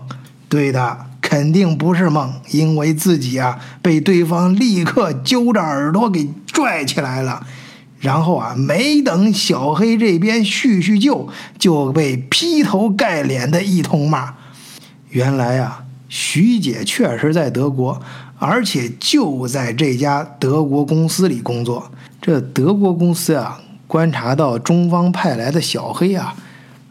[0.49, 7.47] 对的，肯定不是梦，因为自己啊被对方立刻揪着耳朵给拽起来了，
[7.99, 14.35] 然后啊没等小黑这边叙叙旧，就被劈头盖脸的一通骂。
[15.11, 18.01] 原来啊，徐姐确实在德国，
[18.39, 21.91] 而且就在这家德国公司里工作。
[22.23, 26.35] 这德国公司啊，观察到中方派来的小黑啊，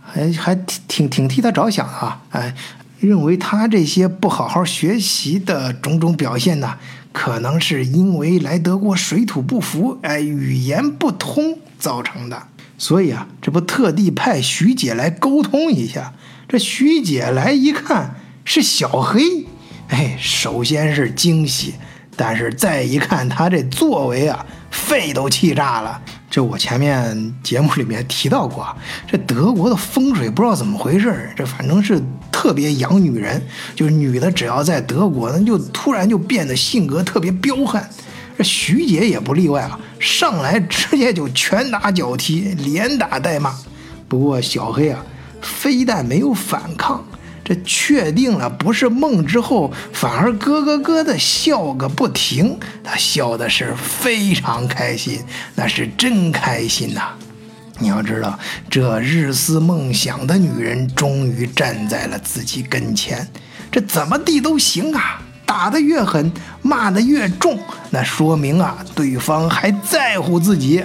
[0.02, 2.54] 还还挺挺挺替他着想啊，哎，
[3.00, 6.76] 认为他这些不好好学习的种种表现呢，
[7.14, 12.44] 可能是因为来德国水土不服，哎，语言不通造成的。
[12.78, 16.14] 所以啊，这不特地派徐姐来沟通一下。
[16.50, 19.46] 这徐姐来一看是小黑，
[19.90, 21.76] 哎，首先是惊喜，
[22.16, 26.02] 但是再一看他这作为啊，肺都气炸了。
[26.28, 28.76] 这我前面节目里面提到过，
[29.08, 33.40] 这德国的风水不知道怎么回事，这反正是特别养女人，
[33.76, 37.88] 就是女的只要在德国，那就突然就变得性格特别彪悍。
[38.36, 43.54] 这徐姐也不例外啊，上来直接就拳打脚踢，连打带骂。
[44.08, 45.06] 不过小黑啊，
[45.42, 47.04] 非但没有反抗，
[47.44, 52.58] 这确定了不是梦之后，反而咯咯咯的笑个不停。
[52.84, 55.20] 他笑的是非常开心，
[55.56, 57.14] 那是真开心呐！
[57.80, 58.38] 你要知道，
[58.70, 63.28] 这日思梦想的女人终于站在了自己跟前，
[63.72, 65.22] 这怎么地都行啊！
[65.46, 66.32] 打得越狠，
[66.62, 67.58] 骂得越重，
[67.90, 70.84] 那说明啊，对方还在乎自己，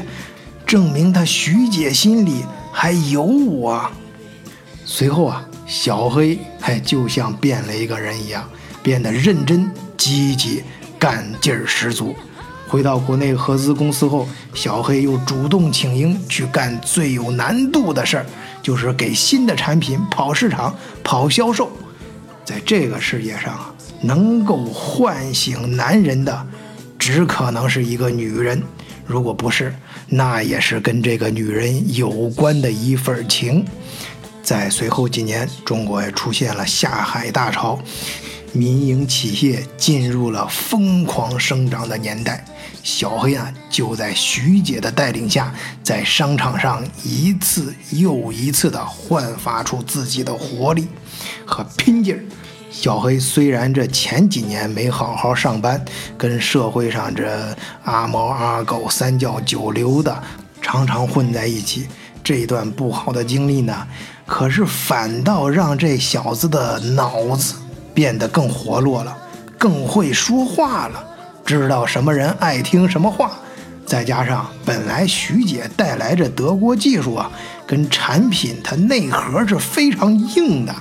[0.65, 3.91] 证明他徐姐心里还有我。
[4.85, 8.49] 随后啊，小黑还就像变了一个人一样，
[8.83, 10.63] 变得认真、积极、
[10.99, 12.15] 干劲儿十足。
[12.69, 18.27] 回到国内合资公司后，小黑又主动请缨去干最有难度的事儿，
[18.63, 21.71] 就是给新的产品跑市场、跑销售。
[22.45, 23.71] 在这个世界上啊。
[24.03, 26.47] 能够唤醒男人的，
[26.99, 28.63] 只可能是一个女人。
[29.07, 29.75] 如果不是，
[30.09, 33.65] 那也是跟这个女人有关的一份情。
[34.45, 37.79] 在随后几年，中国也出现了下海大潮，
[38.53, 42.45] 民营企业进入了疯狂生长的年代。
[42.83, 50.87] 小黑啊，就在徐姐的带领下，在商场上一次又一次地焕发出自己的活力
[51.47, 52.23] 和拼劲儿。
[52.71, 55.83] 小黑虽然这前几年没好好上班，
[56.19, 60.23] 跟社会上这阿猫阿狗、三教九流的
[60.61, 61.87] 常常混在一起，
[62.23, 63.87] 这段不好的经历呢，
[64.27, 67.55] 可是反倒让这小子的脑子
[67.93, 69.17] 变得更活络了，
[69.59, 71.05] 更会说话了，
[71.45, 73.33] 知道什么人爱听什么话。
[73.87, 77.31] 再加上本来徐姐带来这德国技术啊，
[77.67, 80.75] 跟产品它内核是非常硬的。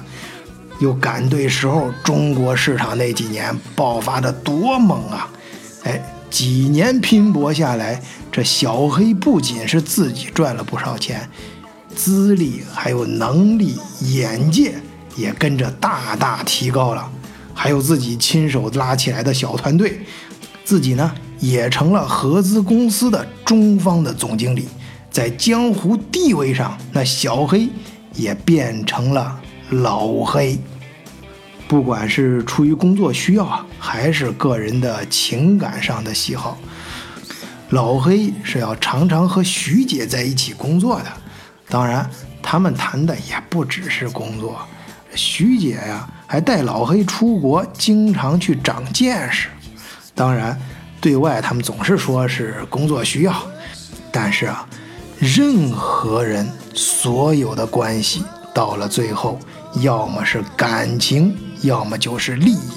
[0.79, 5.29] 又赶对时候，中国市场那几年爆发的多猛啊！
[5.83, 11.29] 哎，几年拼搏下来，这小黑不仅是自己赚了不少钱，
[11.95, 14.73] 资历还有能力、眼界
[15.15, 17.11] 也跟着大大提高了。
[17.53, 20.01] 还有自己亲手拉起来的小团队，
[20.65, 24.67] 自己呢也成了合资公司的中方的总经理，
[25.11, 27.69] 在江湖地位上，那小黑
[28.15, 29.39] 也变成了
[29.69, 30.59] 老黑。
[31.67, 36.57] 不管是出于工作需要啊，还是个人的情感上的喜好，
[37.69, 41.05] 老黑是要常常和徐姐在一起工作的。
[41.73, 42.07] 当然，
[42.39, 44.59] 他们谈的也不只是工作。
[45.15, 49.49] 徐姐呀，还带老黑出国，经常去长见识。
[50.13, 50.55] 当然，
[51.01, 53.33] 对外他们总是说是工作需要，
[54.11, 54.67] 但是啊，
[55.17, 59.39] 任何人所有的关系到了最后，
[59.77, 61.35] 要么是感情。
[61.63, 62.71] 要么就是利益，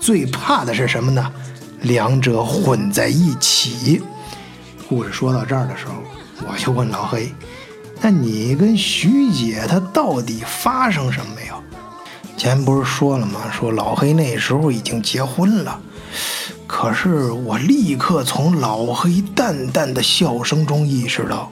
[0.00, 1.30] 最怕的是什么呢？
[1.82, 4.00] 两者混在一起。
[4.88, 5.94] 故事说到这儿的时候，
[6.48, 7.30] 我就问老黑
[8.04, 11.54] ：“那你跟徐姐她到底发生什么没有？”
[12.36, 13.50] 前不是说了吗？
[13.50, 15.80] 说老黑那时候已经结婚了。
[16.66, 21.50] 可是我立刻从老黑淡淡的笑声中意识到，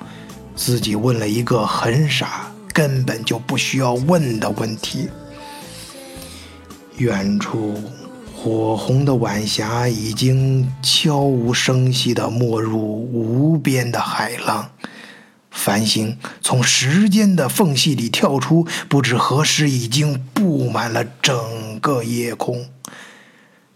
[0.55, 5.09] 自己问了一个很傻、根本就不需要问的问题。
[6.99, 7.83] 远处，
[8.37, 14.69] 火红的晚霞已经悄无声息地没入无边的海浪。
[15.53, 22.69] 繁星从时间的缝隙里跳出，不知何时已经布满了整个夜空。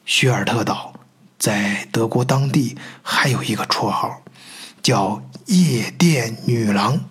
[0.05, 0.95] 雪尔特岛
[1.39, 4.23] 在德国当地还有一个绰号，
[4.83, 7.09] 叫“夜店女郎”，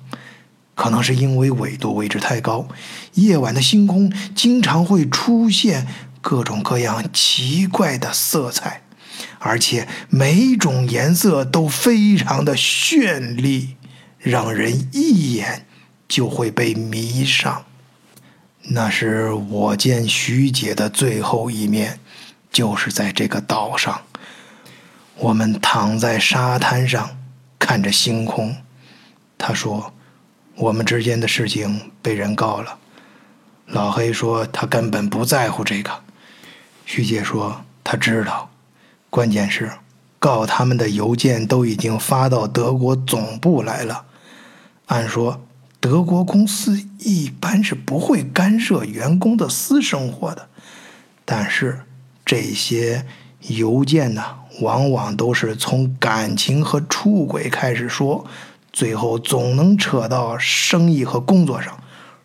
[0.76, 2.68] 可能是因为纬度位置太高。
[3.13, 5.88] 夜晚的星空经常会出现
[6.22, 8.82] 各种各样奇怪的色彩，
[9.39, 13.76] 而且每种颜色都非常的绚丽，
[14.26, 15.67] 让人一眼
[16.07, 17.63] 就会被迷上。
[18.69, 21.99] 那是我见徐姐的最后一面，
[22.51, 24.01] 就是在这个岛上。
[25.17, 27.17] 我们躺在沙滩上，
[27.59, 28.57] 看着星空。
[29.38, 29.93] 她说
[30.57, 32.80] ：“我们之间的事情被人告了。
[33.67, 35.91] 老黑说他根本不在乎这个。
[36.88, 38.49] 徐姐说他知道，
[39.11, 39.71] 关键是
[40.17, 44.05] 告他们的邮件都已经发到德国总部来了。
[44.88, 45.41] 按说
[45.79, 50.47] 德国公司一般是不会干涉员工的私生活的，
[51.23, 51.81] 但是
[52.25, 53.05] 这些
[53.47, 54.23] 邮件呢，
[54.61, 58.25] 往往都是从感情和出轨开始说，
[58.73, 61.77] 最后总能扯到生意和工作上，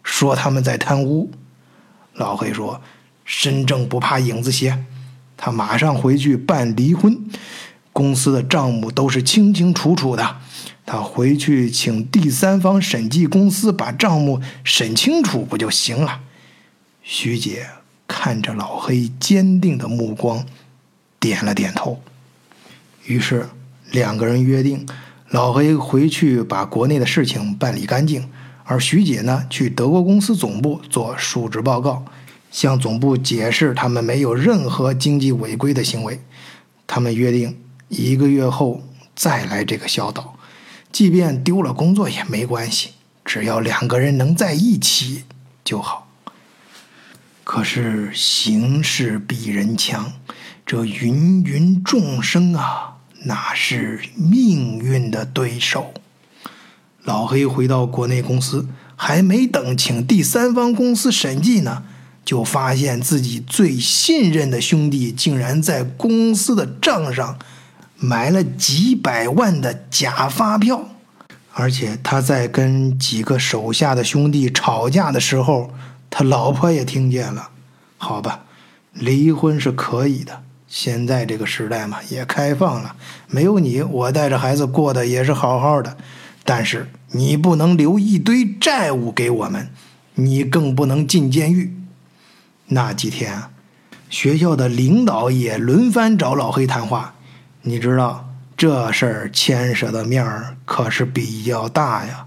[0.03, 1.31] 说他们在贪污。
[2.15, 2.81] 老黑说
[3.25, 4.85] ：“身正不怕影子斜，
[5.37, 7.19] 他马上回去办离婚。
[7.93, 10.37] 公司的账目都是清清楚楚的，
[10.91, 16.23] 他回去请第三方审计公司把账目审清楚不就行了？”
[17.01, 17.69] 徐姐
[18.09, 20.45] 看着老黑坚定的目光，
[21.21, 22.03] 点了点头。
[23.07, 23.49] 于是
[23.93, 24.85] 两个人约定，
[25.29, 28.29] 老黑回去把国内的事情办理干净。
[28.65, 32.05] 而徐姐呢，去德国公司总部做述职报告，
[32.51, 36.21] 向总部解释他们没有任何经济违规的行为。
[36.89, 38.83] 他们约定一个月后
[39.15, 40.37] 再来这个小岛，
[40.93, 42.91] 即便丢了工作也没关系，
[43.25, 45.25] 只要两个人能在一起
[45.65, 46.09] 就好。
[47.45, 50.13] 可是形势比人强，
[50.65, 55.93] 这芸芸众生啊，哪是命运的对手？
[57.03, 61.83] 老黑回到国内公司，还没等请第三方公司审计呢，
[62.25, 67.39] 就发现自己最信任的兄弟竟然在公司的账上
[68.03, 70.89] 买了几百万的假发票，
[71.53, 75.71] 而且他在跟几个手下的兄弟吵架的时候，
[76.09, 77.51] 他老婆也听见了。
[77.99, 78.45] 好吧，
[78.95, 82.97] 离婚是可以的，现在这个时代嘛，也开放了，
[83.29, 85.99] 没有你，我带着孩子过得也是好好的。
[86.43, 89.69] 但是你不能留一堆债务给我们，
[90.15, 91.77] 你更不能进监狱。
[92.69, 93.43] 那几天，
[94.09, 97.17] 学校的领导也轮番找老黑谈话。
[97.63, 102.27] 你知道这事儿牵涉的面儿可是比较大呀。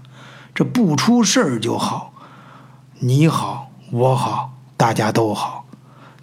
[0.54, 2.12] 这不出事儿就好，
[3.00, 5.66] 你好我好大家都好，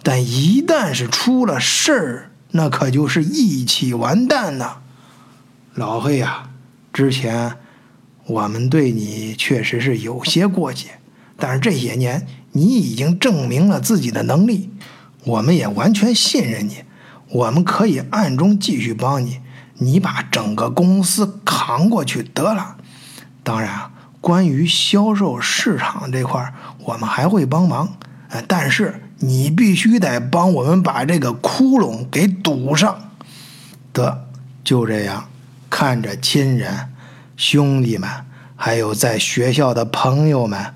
[0.02, 4.78] 但一旦是出了事儿，那可就是一起完蛋呐。
[5.74, 6.50] 老黑呀，
[6.92, 7.56] 之前。
[8.26, 11.00] 我们对你确实是有些过节，
[11.36, 14.70] 但是这些年你已经证明了自己的能力，
[15.24, 16.84] 我们也完全信任你。
[17.32, 19.40] 我们可以暗中继续帮你，
[19.78, 22.76] 你把整个公司扛过去得了。
[23.42, 26.52] 当然，关于销售市场这块
[26.84, 27.88] 我们还会帮忙。
[28.48, 33.10] 但是你必须得帮我们把这个窟窿给堵上。
[33.92, 34.26] 得，
[34.64, 35.28] 就这样，
[35.68, 36.88] 看着亲人。
[37.36, 38.08] 兄弟们，
[38.56, 40.74] 还有在学校的朋友们，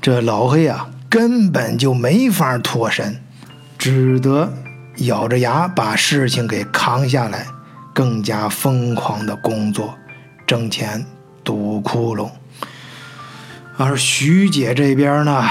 [0.00, 3.20] 这老黑啊，根本就没法脱身，
[3.76, 4.52] 只得
[4.96, 7.46] 咬着牙把事情给扛下来，
[7.92, 9.94] 更加疯狂的工作，
[10.46, 11.04] 挣钱
[11.42, 12.30] 堵窟窿。
[13.76, 15.44] 而徐姐这边呢，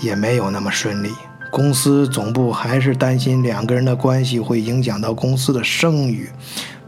[0.00, 1.12] 也没有那么顺利，
[1.50, 6.30] 公司总部还是担心两个人的关系会影响到公司的声誉。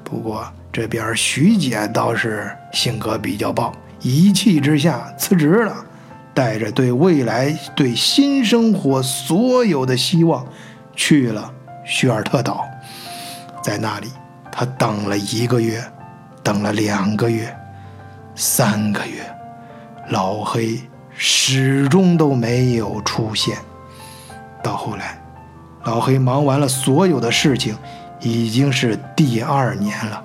[0.04, 0.46] 不过。
[0.72, 5.74] 这边徐姐倒是性格比较暴，一气之下辞职了，
[6.32, 10.46] 带着对未来、对新生活所有的希望，
[10.94, 11.52] 去了
[11.90, 12.64] 叙尔特岛。
[13.60, 14.06] 在那里，
[14.50, 15.82] 他等了一个月，
[16.42, 17.54] 等了两个月，
[18.36, 19.22] 三个月，
[20.08, 20.80] 老黑
[21.12, 23.58] 始终都没有出现。
[24.62, 25.18] 到后来，
[25.82, 27.76] 老黑忙完了所有的事情，
[28.20, 30.22] 已经是第二年了。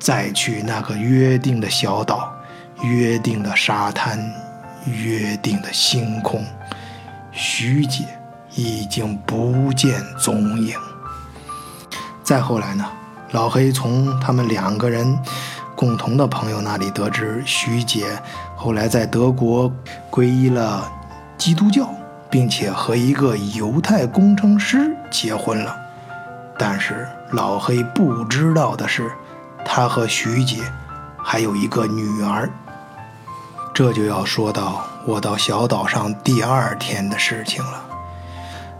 [0.00, 2.32] 再去那个约定的小岛，
[2.82, 4.18] 约定的沙滩，
[4.86, 6.44] 约定的星空，
[7.30, 8.04] 徐姐
[8.58, 10.74] 已经不见踪影。
[12.24, 12.84] 再后来呢？
[13.30, 15.16] 老黑从他们两个人
[15.76, 18.20] 共同的朋友那里得知，徐姐
[18.56, 19.72] 后来在德国
[20.10, 20.90] 皈依了
[21.36, 21.88] 基督教，
[22.28, 25.76] 并且和一个犹太工程师结婚了。
[26.58, 29.08] 但是老黑不知道的是。
[29.64, 30.62] 他和徐姐
[31.22, 32.48] 还有一个女儿，
[33.74, 37.84] 这就要说到我到小岛上第二天的事情了。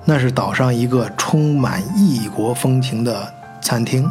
[0.08, 3.30] 那是岛上一个充满异国风情的
[3.60, 4.10] 餐厅，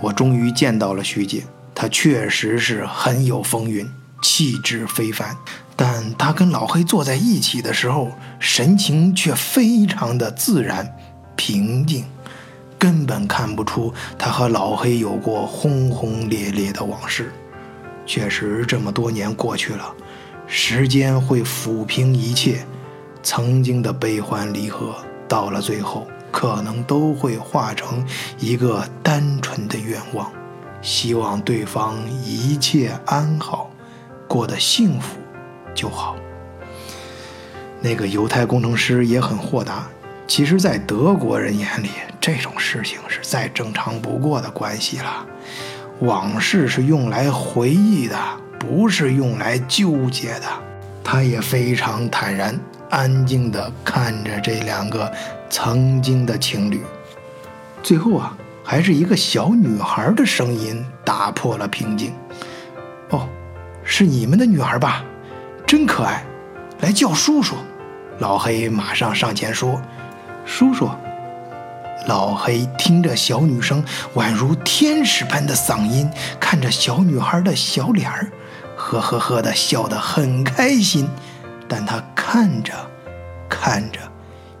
[0.00, 1.44] 我终于见到了徐姐。
[1.76, 3.88] 她确实是很有风韵，
[4.20, 5.36] 气质非凡。
[5.76, 10.92] 但她跟老黑坐在一起的时候，神情却非常的自然、
[11.36, 12.04] 平静。
[12.76, 17.32] 根本看不出他和老黑有过轰轰烈烈的往事。
[18.04, 19.94] 确实，这么多年过去了，
[20.48, 22.66] 时间会抚平一切，
[23.26, 24.94] 曾经的悲欢离合，
[25.26, 28.06] 到了最后，可能都会化成
[28.38, 30.30] 一个单纯的愿望，
[30.80, 33.68] 希望对方一切安好，
[34.28, 35.18] 过得幸福
[35.74, 36.14] 就好。
[37.80, 39.88] 那个犹太工程师也很豁达，
[40.28, 45.26] 其实，在德国人眼里，这种事情是再正常不过的关系了。
[45.98, 48.16] 往事是用来回忆的。
[48.58, 50.46] 不是用来纠结的，
[51.04, 52.58] 他也非常坦然、
[52.90, 55.12] 安静地看着这两个
[55.50, 56.82] 曾经的情侣。
[57.82, 62.12] 最后啊，还是一个小女孩的声音打破了平静
[63.10, 63.28] ：“哦，
[63.84, 65.04] 是你们的女孩吧？
[65.66, 66.24] 真可爱，
[66.80, 67.54] 来叫叔叔。”
[68.18, 69.80] 老黑马上上前说
[70.46, 70.90] ：“叔叔。”
[72.06, 73.84] 老黑听着小女生
[74.14, 76.08] 宛如天使般的嗓音，
[76.38, 78.30] 看着小女孩的小脸儿。
[78.76, 81.08] 呵呵呵的笑得很开心，
[81.68, 82.72] 但他看着
[83.48, 83.98] 看着，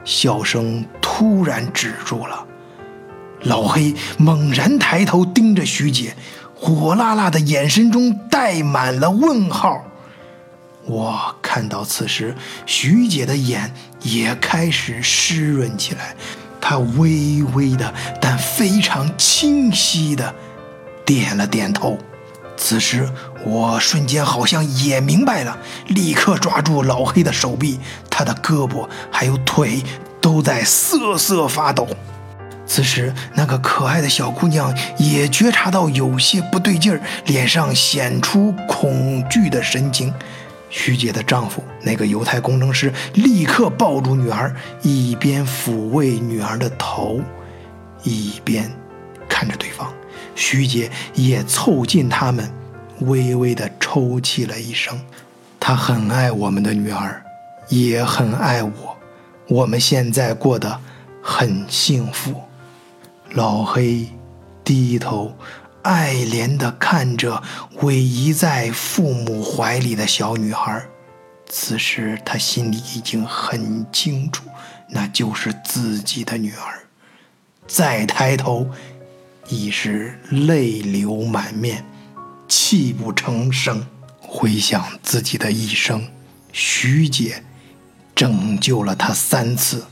[0.04, 2.46] 笑声突然止住了。
[3.42, 6.16] 老黑猛然抬头盯着徐姐，
[6.54, 9.84] 火辣辣的眼神中带满了问号。
[10.84, 12.34] 我看到此时
[12.64, 16.16] 徐姐的眼也开始湿润起来，
[16.60, 20.34] 她微微的但非常清晰的
[21.04, 21.98] 点了点头。
[22.56, 23.08] 此时，
[23.46, 27.78] 我瞬间好像也明白了，立刻抓住老黑的手臂，
[28.10, 29.84] 他的胳膊还有腿
[30.20, 31.86] 都在瑟瑟发抖。
[32.66, 40.12] 此时，那个可爱的小姑娘也觉察到有些不对劲儿，脸上显出恐惧的神情。
[40.68, 47.20] 徐姐的丈夫，那个犹太工程师，立刻抱住女儿，一边抚慰女儿的头，
[48.02, 48.68] 一边
[49.28, 49.88] 看着对方。
[50.34, 52.50] 徐姐也凑近他们，
[53.00, 55.00] 微微地抽泣了一声。
[55.58, 57.22] 她很爱我们的女儿，
[57.68, 58.96] 也很爱我。
[59.48, 60.80] 我们现在过得
[61.22, 62.42] 很幸福。
[63.30, 64.06] 老黑
[64.64, 65.36] 低头，
[65.82, 67.42] 爱怜地看着
[67.80, 70.84] 偎依在父母怀里的小女孩。
[71.48, 74.44] 此时他心里已经很清楚，
[74.88, 76.82] 那就是自己的女儿。
[77.66, 78.68] 再抬头。
[79.48, 81.84] 已是泪流满面，
[82.48, 83.86] 泣不成声。
[84.20, 86.08] 回想自己的一生，
[86.52, 87.44] 徐姐
[88.14, 89.84] 拯救了他三次：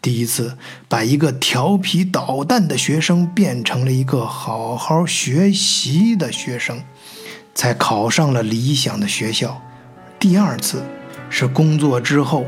[0.00, 0.56] 第一次
[0.88, 6.82] 把一个调皮捣蛋的学生变成了一个好好学习的学生，
[7.54, 9.60] 才考上了理想的学校；
[10.18, 10.82] 第二次
[11.28, 12.46] 是工作之后。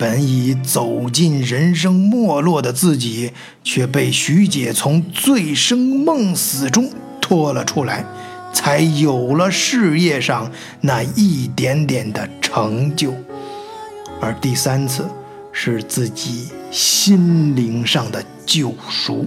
[0.00, 3.32] 本已走进人生没落的自己，
[3.64, 6.88] 却被徐姐从醉生梦死中
[7.20, 8.04] 拖了出来，
[8.52, 13.14] 才有了事业上那一点点的成就。
[14.20, 15.06] 而第三次
[15.52, 19.26] 是自己心灵上的救赎，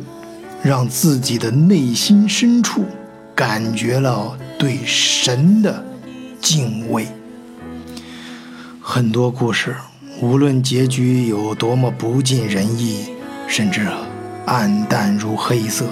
[0.62, 2.86] 让自己的内心深处
[3.36, 5.84] 感觉了对神的
[6.42, 7.08] 敬畏。
[8.82, 9.76] 很多故事。
[10.20, 13.06] 无论结局有多么不尽人意，
[13.48, 13.88] 甚至
[14.46, 15.86] 暗淡如黑色，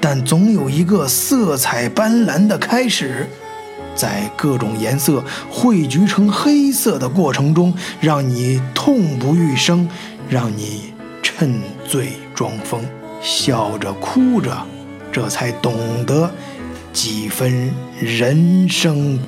[0.00, 3.28] 但总有一个色彩斑斓的开始，
[3.94, 9.88] 在各种颜色汇聚成黑色的过程中，让你痛不欲生，
[10.28, 12.82] 让你趁醉装疯，
[13.20, 14.56] 笑着哭着，
[15.12, 15.74] 这才懂
[16.06, 16.30] 得
[16.92, 17.70] 几分
[18.00, 19.18] 人生。